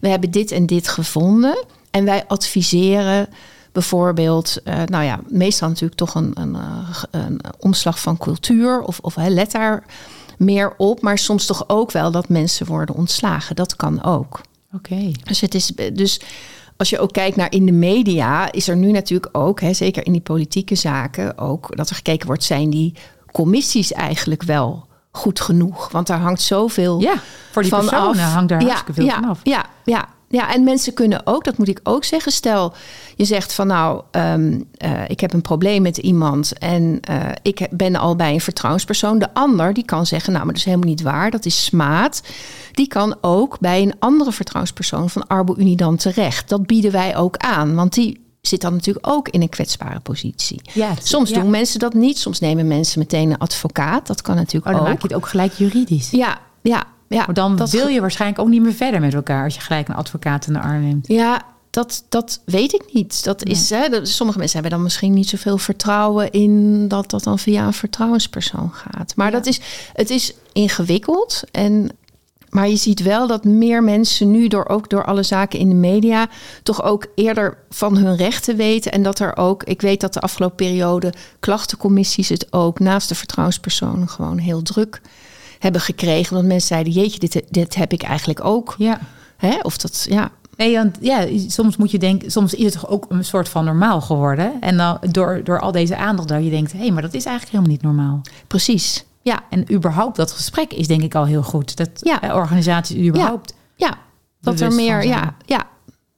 [0.00, 3.28] We hebben dit en dit gevonden en wij adviseren
[3.72, 8.98] bijvoorbeeld, eh, nou ja, meestal natuurlijk toch een, een, eh, een omslag van cultuur of,
[9.02, 9.84] of hè, let daar
[10.40, 13.56] meer op, maar soms toch ook wel dat mensen worden ontslagen.
[13.56, 14.40] Dat kan ook.
[14.72, 15.10] Oké.
[15.24, 16.20] Dus het is dus
[16.76, 20.06] als je ook kijkt naar in de media, is er nu natuurlijk ook, hè, zeker
[20.06, 22.94] in die politieke zaken, ook dat er gekeken wordt, zijn die
[23.32, 25.90] commissies eigenlijk wel goed genoeg?
[25.90, 27.14] Want daar hangt zoveel Ja,
[27.50, 28.32] voor die van personen af.
[28.32, 29.40] hangt daar ja, hartstikke veel ja, van af.
[29.42, 32.32] Ja, ja, ja, en mensen kunnen ook, dat moet ik ook zeggen.
[32.32, 32.72] Stel,
[33.16, 37.66] je zegt van nou, ehm, eh, ik heb een probleem met iemand en eh, ik
[37.70, 39.18] ben al bij een vertrouwenspersoon.
[39.18, 42.22] De ander die kan zeggen, nou, maar dat is helemaal niet waar, dat is smaad.
[42.72, 46.48] Die kan ook bij een andere vertrouwenspersoon van Arbo-Unie dan terecht.
[46.48, 50.60] Dat bieden wij ook aan, want die zit dan natuurlijk ook in een kwetsbare positie.
[50.72, 51.40] Ja, Soms ja.
[51.40, 52.18] doen mensen dat niet.
[52.18, 54.06] Soms nemen mensen meteen een advocaat.
[54.06, 54.88] Dat kan natuurlijk Oh, dan ook.
[54.88, 56.10] maak je het ook gelijk juridisch.
[56.10, 56.84] Ja, ja,
[57.16, 57.24] ja.
[57.26, 59.88] Maar dan dat wil je waarschijnlijk ook niet meer verder met elkaar als je gelijk
[59.88, 61.06] een advocaat in de arm neemt.
[61.06, 63.24] Ja, dat, dat weet ik niet.
[63.24, 67.22] Dat is, hè, dat- sommige mensen hebben dan misschien niet zoveel vertrouwen in dat dat
[67.24, 69.12] dan via een vertrouwenspersoon gaat.
[69.16, 69.60] Maar dat is,
[69.92, 71.42] het is ingewikkeld.
[71.50, 71.90] En,
[72.50, 75.74] maar je ziet wel dat meer mensen nu, door, ook door alle zaken in de
[75.74, 76.28] media,
[76.62, 78.92] toch ook eerder van hun rechten weten.
[78.92, 83.14] En dat er ook, ik weet dat de afgelopen periode klachtencommissies het ook naast de
[83.14, 85.10] vertrouwenspersonen gewoon heel druk hebben
[85.60, 86.34] gekregen.
[86.34, 88.74] Want mensen zeiden, jeetje, dit, dit heb ik eigenlijk ook.
[88.78, 88.98] Ja.
[89.36, 89.58] Hè?
[89.62, 93.06] Of dat, ja, Nee, want ja, soms moet je denken, soms is het toch ook
[93.08, 94.52] een soort van normaal geworden.
[94.60, 97.24] En dan door, door al deze aandacht dat je denkt, hé, hey, maar dat is
[97.24, 98.20] eigenlijk helemaal niet normaal.
[98.46, 99.04] precies.
[99.22, 101.76] Ja, En überhaupt dat gesprek is denk ik al heel goed.
[101.76, 102.20] Dat Ja.
[102.22, 103.54] eh, organisaties überhaupt.
[103.76, 103.98] Ja,
[104.40, 105.66] dat er meer, ja, ja,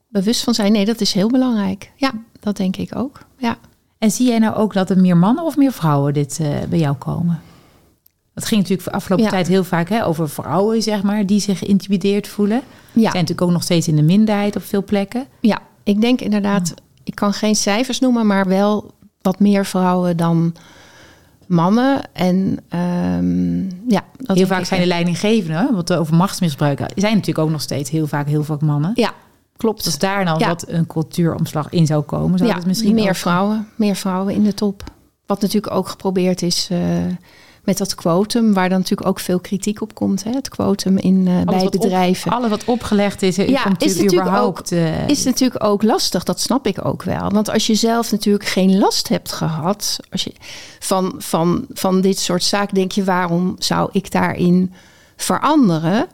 [0.09, 0.73] bewust van zijn.
[0.73, 1.91] Nee, dat is heel belangrijk.
[1.97, 3.19] Ja, dat denk ik ook.
[3.39, 3.57] Ja.
[3.99, 6.79] En zie jij nou ook dat er meer mannen of meer vrouwen dit eh, bij
[6.79, 7.41] jou komen?
[8.35, 9.31] Dat ging natuurlijk de afgelopen Ja.
[9.31, 12.61] tijd heel vaak hè, over vrouwen, zeg maar, die zich geïntimideerd voelen.
[12.93, 13.01] Ja.
[13.01, 15.27] Zijn natuurlijk ook nog steeds in de minderheid op veel plekken.
[15.41, 18.91] ja, ik denk inderdaad, ik kan geen cijfers noemen, maar wel
[19.21, 20.55] wat meer vrouwen dan
[21.47, 22.01] mannen.
[22.13, 27.51] En ehm, ja, dat heel vaak zijn de leidinggevenden, wat over machtsmisbruiken, zijn natuurlijk ook
[27.53, 28.91] nog steeds heel vaak heel vaak mannen.
[28.95, 29.13] Ja,
[29.57, 29.85] klopt.
[29.85, 30.49] Dus daar dan Ja.
[30.49, 34.43] wat een cultuuromslag in zou komen, zou ja, het misschien meer vrouwen, meer vrouwen in
[34.43, 34.85] de top.
[35.27, 36.79] Wat natuurlijk ook geprobeerd is eh,
[37.63, 40.25] met dat quotum, waar dan natuurlijk ook veel kritiek op komt.
[40.25, 40.31] Hè?
[40.31, 42.31] Het quotum in, eh, bij op- bedrijven.
[42.33, 44.73] alles wat opgelegd is, Ja, ja, komt is natuurlijk überhaupt.
[44.73, 47.31] eh, is natuurlijk ook lastig, dat snap ik ook wel.
[47.31, 50.33] Want als je zelf natuurlijk geen last hebt gehad als je,
[50.79, 54.73] van, van, van dit soort zaken, denk je, waarom zou ik daarin
[55.17, 56.07] veranderen?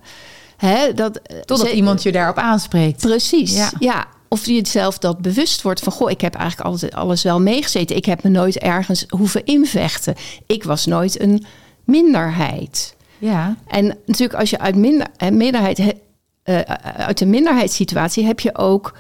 [0.57, 3.01] Hè, dat, totdat ze- iemand je daarop aanspreekt.
[3.01, 3.71] Precies, Ja.
[3.79, 4.07] ja.
[4.29, 5.93] Of je het zelf dat bewust wordt van...
[5.93, 7.97] goh, ik heb eigenlijk altijd alles wel meegezeten.
[7.97, 10.15] Ik heb me nooit ergens hoeven invechten.
[10.47, 11.45] Ik was nooit een
[11.85, 12.97] minderheid.
[13.19, 16.01] Ja, En natuurlijk als je uit, minder, eh, minderheid, he-
[16.43, 16.61] eh,
[16.97, 18.97] uit een minderheidssituatie heb je ook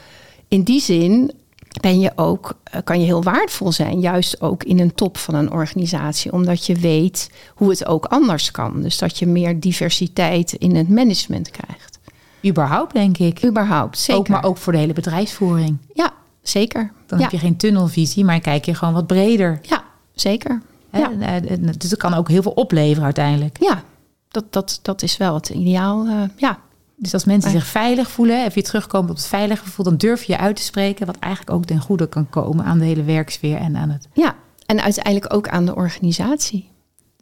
[0.48, 1.32] in die zin
[1.80, 5.34] ben je ook, eh, kan je heel waardevol zijn, juist ook in een top van
[5.34, 8.82] een organisatie, omdat je weet hoe het ook anders kan.
[8.82, 11.97] Dus dat je meer diversiteit in het management krijgt.
[12.46, 13.44] Überhaupt denk ik.
[13.44, 14.20] Überhaupt, zeker.
[14.20, 15.76] Ook, maar ook voor de hele bedrijfsvoering.
[15.94, 16.10] Ja,
[16.42, 16.92] zeker.
[17.06, 17.24] Dan ja.
[17.24, 19.58] heb je geen tunnelvisie, maar kijk je gewoon wat breder.
[19.62, 19.82] ja,
[20.14, 20.62] zeker.
[20.90, 20.98] Hè?
[20.98, 23.56] Ja, Eh, eh, Dus dat kan ook heel veel opleveren uiteindelijk.
[23.60, 23.82] ja.
[24.28, 26.06] Dat, dat, dat is wel het ideaal.
[26.06, 26.58] eh, ja.
[26.96, 29.96] Dus als mensen Maar- zich veilig voelen, of je terugkomt op het veilige gevoel, dan
[29.96, 32.84] durf je je uit te spreken, wat eigenlijk ook ten goede kan komen aan de
[32.84, 34.08] hele werksfeer en aan het.
[34.12, 34.34] ja,
[34.66, 36.68] en uiteindelijk ook aan de organisatie,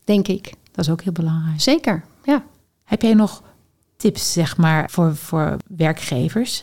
[0.04, 0.52] denk ik.
[0.72, 1.60] Dat is ook heel belangrijk.
[1.60, 2.42] Zeker, ja.
[2.84, 3.42] Heb jij nog
[3.96, 6.62] tips, zeg maar, voor, voor werkgevers?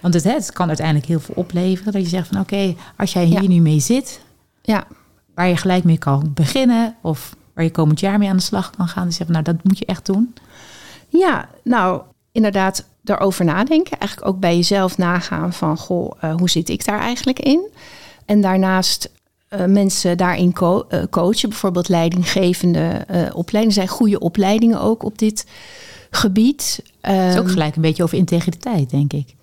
[0.00, 1.92] Want het, kan uiteindelijk heel veel opleveren.
[1.92, 3.48] Dat je zegt van oké, als jij hier Ja.
[3.48, 4.20] nu mee zit,
[4.62, 4.84] Ja,
[5.34, 8.70] waar je gelijk mee kan beginnen, of waar je komend jaar mee aan de slag
[8.70, 10.34] kan gaan, dan zeg nou, dat moet je echt doen.
[11.08, 13.98] Ja, nou, inderdaad, daarover nadenken.
[13.98, 17.68] Eigenlijk ook bij jezelf nagaan van, goh, eh, hoe zit ik daar eigenlijk in?
[18.26, 19.10] En daarnaast
[19.48, 21.48] eh, mensen daarin co- eh, coachen.
[21.48, 23.72] Bijvoorbeeld leidinggevende opleidingen.
[23.80, 25.46] Zijn goede opleidingen ook op dit
[26.16, 26.82] gebied.
[27.00, 29.34] Het is ook Ehm, gelijk een beetje over integriteit, denk ik.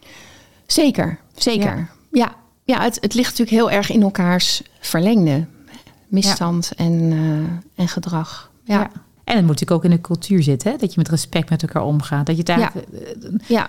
[0.65, 1.89] Zeker, zeker.
[2.11, 5.45] Ja, ja, het, het ligt natuurlijk heel erg in elkaars verlengde.
[6.07, 8.51] Misstand en, eh, en gedrag.
[8.63, 8.91] Ja, ja.
[9.23, 10.77] En het moet natuurlijk ook in de cultuur zitten, hè?
[10.77, 12.25] dat je met respect met elkaar omgaat.
[12.25, 12.71] Dat je daar, Ja.
[13.47, 13.63] eh,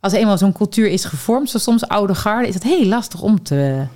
[0.00, 3.42] als eenmaal zo'n cultuur is gevormd, zoals soms oude garde, is het heel lastig om
[3.42, 3.86] te.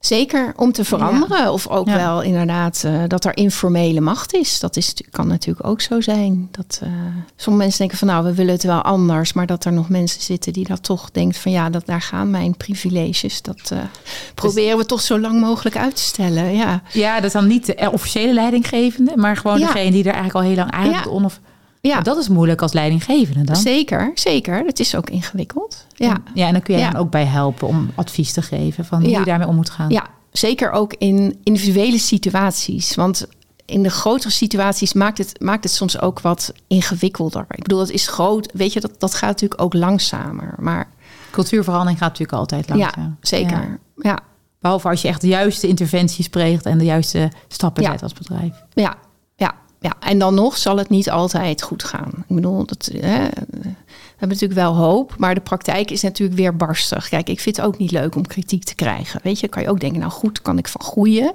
[0.00, 1.52] Zeker om te veranderen.
[1.52, 1.96] Of ook Ja.
[1.96, 4.60] wel inderdaad eh, dat er informele macht is.
[4.60, 6.48] Dat is, kan natuurlijk ook zo zijn.
[6.50, 6.88] Dat, eh,
[7.36, 9.32] sommige mensen denken van nou, we willen het wel anders.
[9.32, 12.30] Maar dat er nog mensen zitten die dat toch denkt van ja, dat, daar gaan
[12.30, 13.42] mijn privileges.
[13.42, 13.78] Dat eh,
[14.34, 16.54] proberen we toch zo lang mogelijk uit te stellen.
[16.54, 19.66] Ja, Ja, dat is dan niet de officiële leidinggevende, maar gewoon Ja.
[19.66, 21.40] degene die er eigenlijk al heel lang of.
[21.80, 23.56] Ja Maar Dat is moeilijk als leidinggevende dan.
[23.56, 24.64] zeker, zeker.
[24.66, 25.86] Het is ook ingewikkeld.
[25.94, 26.16] Ja.
[26.34, 26.92] ja, en dan kun je Ja.
[26.96, 29.18] ook bij helpen om advies te geven van hoe Ja.
[29.18, 29.90] je daarmee om moet gaan.
[29.90, 32.94] Ja, zeker ook in individuele situaties.
[32.94, 33.26] Want
[33.64, 37.44] in de grotere situaties maakt het, maakt het soms ook wat ingewikkelder.
[37.48, 38.48] Ik bedoel, dat is groot.
[38.52, 40.54] Weet je, dat, dat gaat natuurlijk ook langzamer.
[40.58, 40.88] Maar
[41.30, 43.04] Cultuurverandering gaat natuurlijk altijd langzaam.
[43.04, 43.78] ja, zeker.
[43.96, 44.18] Ja.
[44.60, 48.52] Behalve als je echt de juiste interventies pleegt en de juiste stappen zet als bedrijf.
[48.72, 48.94] Ja,
[49.80, 49.92] ja.
[50.00, 52.12] En dan nog zal het niet altijd goed gaan.
[52.28, 56.56] Ik bedoel, dat, hè, we hebben natuurlijk wel hoop, maar de praktijk is natuurlijk weer
[56.56, 57.08] barstig.
[57.08, 59.20] Kijk, ik vind het ook niet leuk om kritiek te krijgen.
[59.22, 61.32] Weet je, kan je ook denken, nou goed, kan ik van groeien?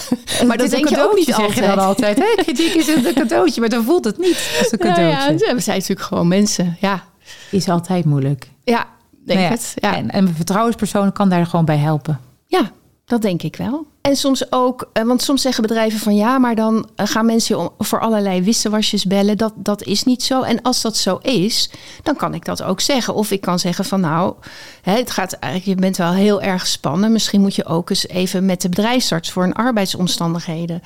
[0.46, 2.18] maar dat Het is denk je ook niet je dan altijd.
[2.18, 2.34] Hè?
[2.42, 5.46] Kritiek is een cadeautje, maar dan voelt het niet als een Ja, cadeautje.
[5.46, 6.76] ja, we zijn natuurlijk gewoon mensen.
[6.80, 7.04] Ja,
[7.50, 8.50] Is altijd moeilijk.
[8.64, 8.86] ja
[9.28, 9.72] denk Nou ja, het.
[9.76, 9.96] Ja.
[9.96, 12.20] En, en een vertrouwenspersoon kan daar gewoon bij helpen.
[12.46, 12.70] Ja,
[13.04, 13.86] dat denk ik wel.
[14.08, 17.70] En soms ook, eh, want soms zeggen bedrijven van ja, maar dan eh, gaan mensen
[17.78, 19.38] voor allerlei wisselwasjes bellen.
[19.38, 20.42] Dat, dat is niet zo.
[20.42, 21.70] En als dat zo is,
[22.02, 23.14] dan kan ik dat ook zeggen.
[23.14, 24.34] Of ik kan zeggen van nou,
[24.82, 27.12] het gaat eigenlijk, je bent wel heel erg gespannen.
[27.12, 30.82] Misschien moet je ook eens even met de bedrijfsarts voor een arbeidsomstandigheden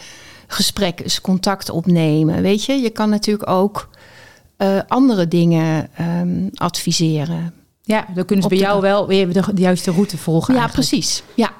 [0.47, 2.43] gesprek, eens contact opnemen.
[2.43, 3.89] Weet je, je kan natuurlijk ook
[4.57, 7.55] eh, andere dingen ehm, adviseren.
[7.83, 10.55] Ja, dan kunnen ze bij jou wel weer de, de juiste route volgen.
[10.55, 10.89] Ja, eigenlijk.
[10.89, 11.23] precies.
[11.35, 11.51] Ja,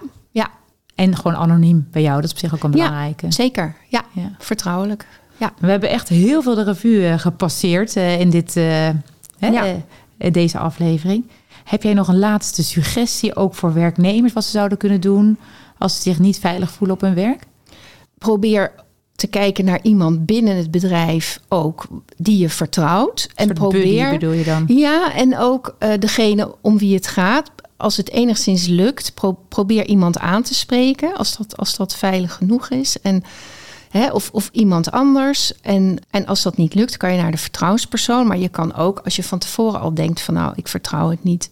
[1.03, 2.77] En gewoon anoniem bij jou, dat is op zich ook een Ja.
[2.89, 3.33] belangrijke.
[3.33, 3.77] zeker.
[3.89, 4.31] Ja, Ja.
[4.39, 5.07] vertrouwelijk.
[5.37, 5.53] Ja.
[5.59, 8.89] We hebben echt heel veel de revue eh, gepasseerd eh, in dit, eh,
[9.39, 9.83] hè,
[10.31, 11.25] deze aflevering.
[11.65, 15.39] Heb jij nog een laatste suggestie ook voor werknemers wat ze zouden kunnen doen
[15.79, 17.43] als ze zich niet veilig voelen op hun werk?
[18.19, 18.73] probeer
[19.15, 21.87] te kijken naar iemand binnen het bedrijf ook
[22.17, 23.29] die je vertrouwt.
[23.35, 24.11] En probeer.
[24.11, 24.65] bedoel je dan?
[24.67, 27.51] Ja, en ook degene om wie het gaat.
[27.83, 32.35] Als het enigszins lukt, pro- probeer iemand aan te spreken als dat, als dat veilig
[32.35, 33.01] genoeg is.
[33.01, 33.23] En,
[33.91, 35.61] hè, of, of iemand anders.
[35.61, 38.27] En, en als dat niet lukt, kan je naar de vertrouwenspersoon.
[38.27, 41.25] Maar je kan ook, als je van tevoren al denkt van nou, ik vertrouw het
[41.25, 41.51] niet,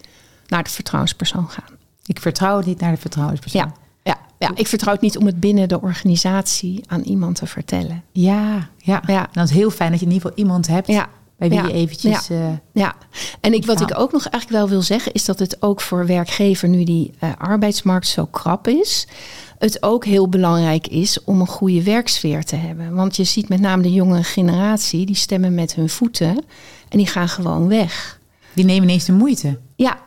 [0.48, 1.78] naar de vertrouwenspersoon gaan.
[2.06, 3.60] Ik vertrouw het niet naar de vertrouwenspersoon.
[3.60, 7.46] Ja, ja, ja, ik vertrouw het niet om het binnen de organisatie aan iemand te
[7.46, 8.02] vertellen.
[8.12, 9.02] Ja, ja.
[9.06, 9.22] Ja.
[9.22, 11.08] En dat is heel fijn dat je in ieder geval iemand hebt Ja,
[11.40, 12.30] bij wie ja, je eventjes...
[12.30, 12.38] eh,
[12.72, 12.94] Ja,
[13.40, 13.86] en ik, wat Ja.
[13.88, 17.10] ik ook nog eigenlijk wel wil zeggen, is dat het ook voor werkgever, nu die
[17.18, 19.06] eh, arbeidsmarkt zo krap is,
[19.58, 22.94] het ook heel belangrijk is om een goede werksfeer te hebben.
[22.94, 26.28] Want je ziet met name de jonge generatie, die stemmen met hun voeten
[26.88, 28.18] en die gaan gewoon weg.
[28.52, 29.58] die nemen ineens de moeite.
[29.76, 29.98] Ja,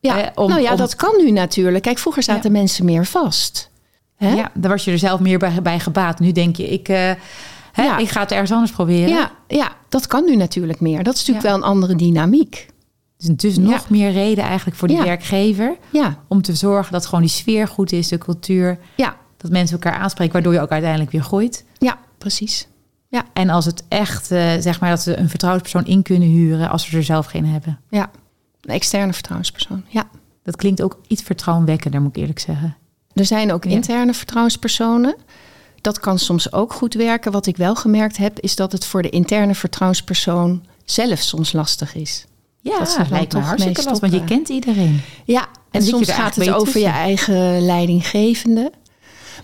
[0.00, 0.22] ja.
[0.22, 1.82] Eh, om- nou ja, om- dat kan nu natuurlijk.
[1.82, 3.70] Kijk, vroeger zaten mensen meer vast.
[4.16, 4.34] Hè?
[4.34, 6.18] Ja, daar was je er zelf meer bij, bij gebaat.
[6.20, 6.88] Nu denk je, ik,
[7.72, 7.96] hè, Ja.
[7.98, 9.08] ik ga het ergens anders proberen.
[9.08, 11.02] Ja, ja, dat kan nu natuurlijk meer.
[11.02, 11.50] Dat is natuurlijk Ja.
[11.52, 12.66] wel een andere dynamiek.
[13.16, 15.76] Dus, dus nog meer reden eigenlijk voor die werkgever...
[16.28, 18.78] Om te zorgen dat gewoon die sfeer goed is, de cultuur...
[18.96, 21.64] ja, dat mensen elkaar aanspreken, waardoor je ook uiteindelijk weer groeit.
[21.78, 22.68] ja, precies.
[23.08, 26.70] Ja, En als het echt, eh, zeg maar, dat ze een vertrouwenspersoon in kunnen huren...
[26.70, 27.80] als ze er zelf geen hebben.
[27.90, 28.10] ja.
[28.60, 29.84] Een externe vertrouwenspersoon.
[29.88, 30.04] Ja.
[30.42, 32.76] Dat klinkt ook iets vertrouwenwekkender, moet ik eerlijk zeggen.
[33.14, 35.14] Er zijn ook interne vertrouwenspersonen.
[35.80, 37.32] Dat kan soms ook goed werken.
[37.32, 41.94] Wat ik wel gemerkt heb, is dat het voor de interne vertrouwenspersoon zelf soms lastig
[41.94, 42.24] is.
[42.60, 45.00] Ja, Dat ze lijkt me hartstikke lastig, want je kent iedereen.
[45.24, 48.72] Ja, en soms gaat het over je eigen leidinggevende.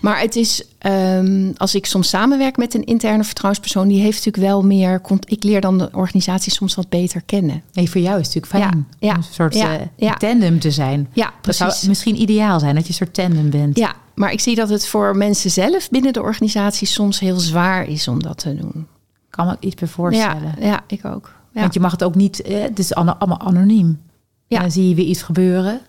[0.01, 4.53] Maar het is, ehm, als ik soms samenwerk met een interne vertrouwenspersoon, die heeft natuurlijk
[4.53, 5.01] wel meer.
[5.25, 7.63] Ik leer dan de organisatie soms wat beter kennen.
[7.73, 10.13] Nee, voor jou is het natuurlijk fijn Ja, ja, om een soort ja, eh, ja.
[10.13, 11.07] tandem te zijn.
[11.13, 11.87] Ja, Dat zou precies.
[11.87, 13.77] misschien ideaal zijn, dat je een soort tandem bent.
[13.77, 17.87] Ja, maar ik zie dat het voor mensen zelf binnen de organisatie soms heel zwaar
[17.87, 18.87] is om dat te doen.
[19.29, 20.53] kan me iets bij Ja, voorstellen.
[20.59, 21.31] ja, ik ook.
[21.53, 21.61] Ja.
[21.61, 24.01] Want je mag het ook niet, eh, het is allemaal anoniem.
[24.47, 24.55] Ja.
[24.55, 25.81] En dan zie je weer iets gebeuren.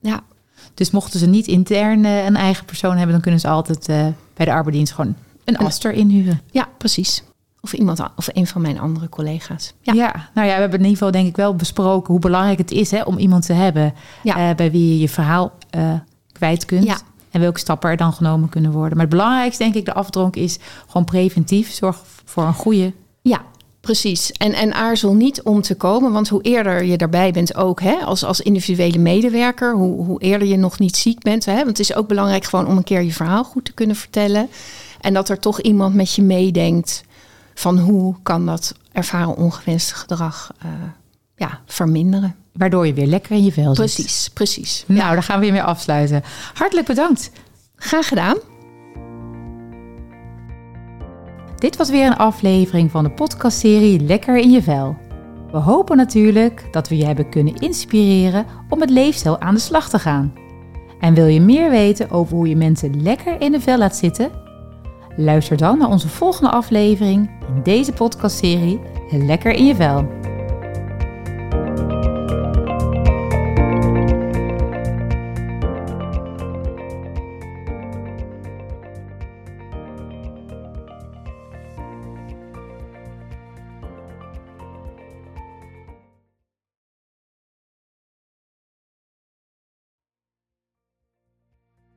[0.00, 0.20] ja,
[0.74, 4.06] Dus mochten ze niet intern eh, een eigen persoon hebben, dan kunnen ze altijd eh,
[4.34, 5.14] bij de arbeidsdienst gewoon
[5.44, 6.40] een aster inhuren.
[6.50, 7.22] Ja, precies.
[7.60, 9.72] Of iemand of een van mijn andere collega's.
[9.80, 9.92] Ja.
[9.92, 12.70] Ja, nou ja, we hebben in ieder geval denk ik wel besproken hoe belangrijk het
[12.70, 14.54] is hè, om iemand te hebben Ja.
[14.54, 15.52] bij wie je je verhaal
[16.32, 16.84] kwijt kunt.
[16.84, 16.98] Ja.
[17.38, 18.96] En welke stappen er dan genomen kunnen worden.
[18.96, 21.72] Maar het belangrijkste, denk ik, de afdronk is gewoon preventief.
[21.72, 22.92] Zorg voor een goede.
[23.22, 23.42] ja
[23.80, 24.32] precies.
[24.32, 27.94] En, en aarzel niet om te komen, want hoe eerder je daarbij bent ook, hè,
[27.94, 31.44] als, als individuele medewerker, hoe, hoe eerder je nog niet ziek bent.
[31.44, 33.96] Hè, want het is ook belangrijk gewoon om een keer je verhaal goed te kunnen
[33.96, 34.48] vertellen.
[35.00, 37.04] En dat er toch iemand met je meedenkt
[37.54, 40.70] van hoe kan dat ervaren ongewenste gedrag eh,
[41.36, 42.34] ja, verminderen.
[42.58, 43.74] Waardoor je weer lekker in je vel zit.
[43.74, 44.84] Precies, precies.
[44.86, 46.22] Nou, daar gaan we weer mee afsluiten.
[46.54, 47.30] Hartelijk bedankt.
[47.76, 48.36] Graag gedaan.
[51.56, 54.96] Dit was weer een aflevering van de podcastserie Lekker in je vel.
[55.50, 59.88] We hopen natuurlijk dat we je hebben kunnen inspireren om met leefstijl aan de slag
[59.88, 60.32] te gaan.
[61.00, 64.30] En wil je meer weten over hoe je mensen lekker in de vel laat zitten?
[65.16, 70.06] Luister dan naar onze volgende aflevering in deze podcastserie Lekker in je vel.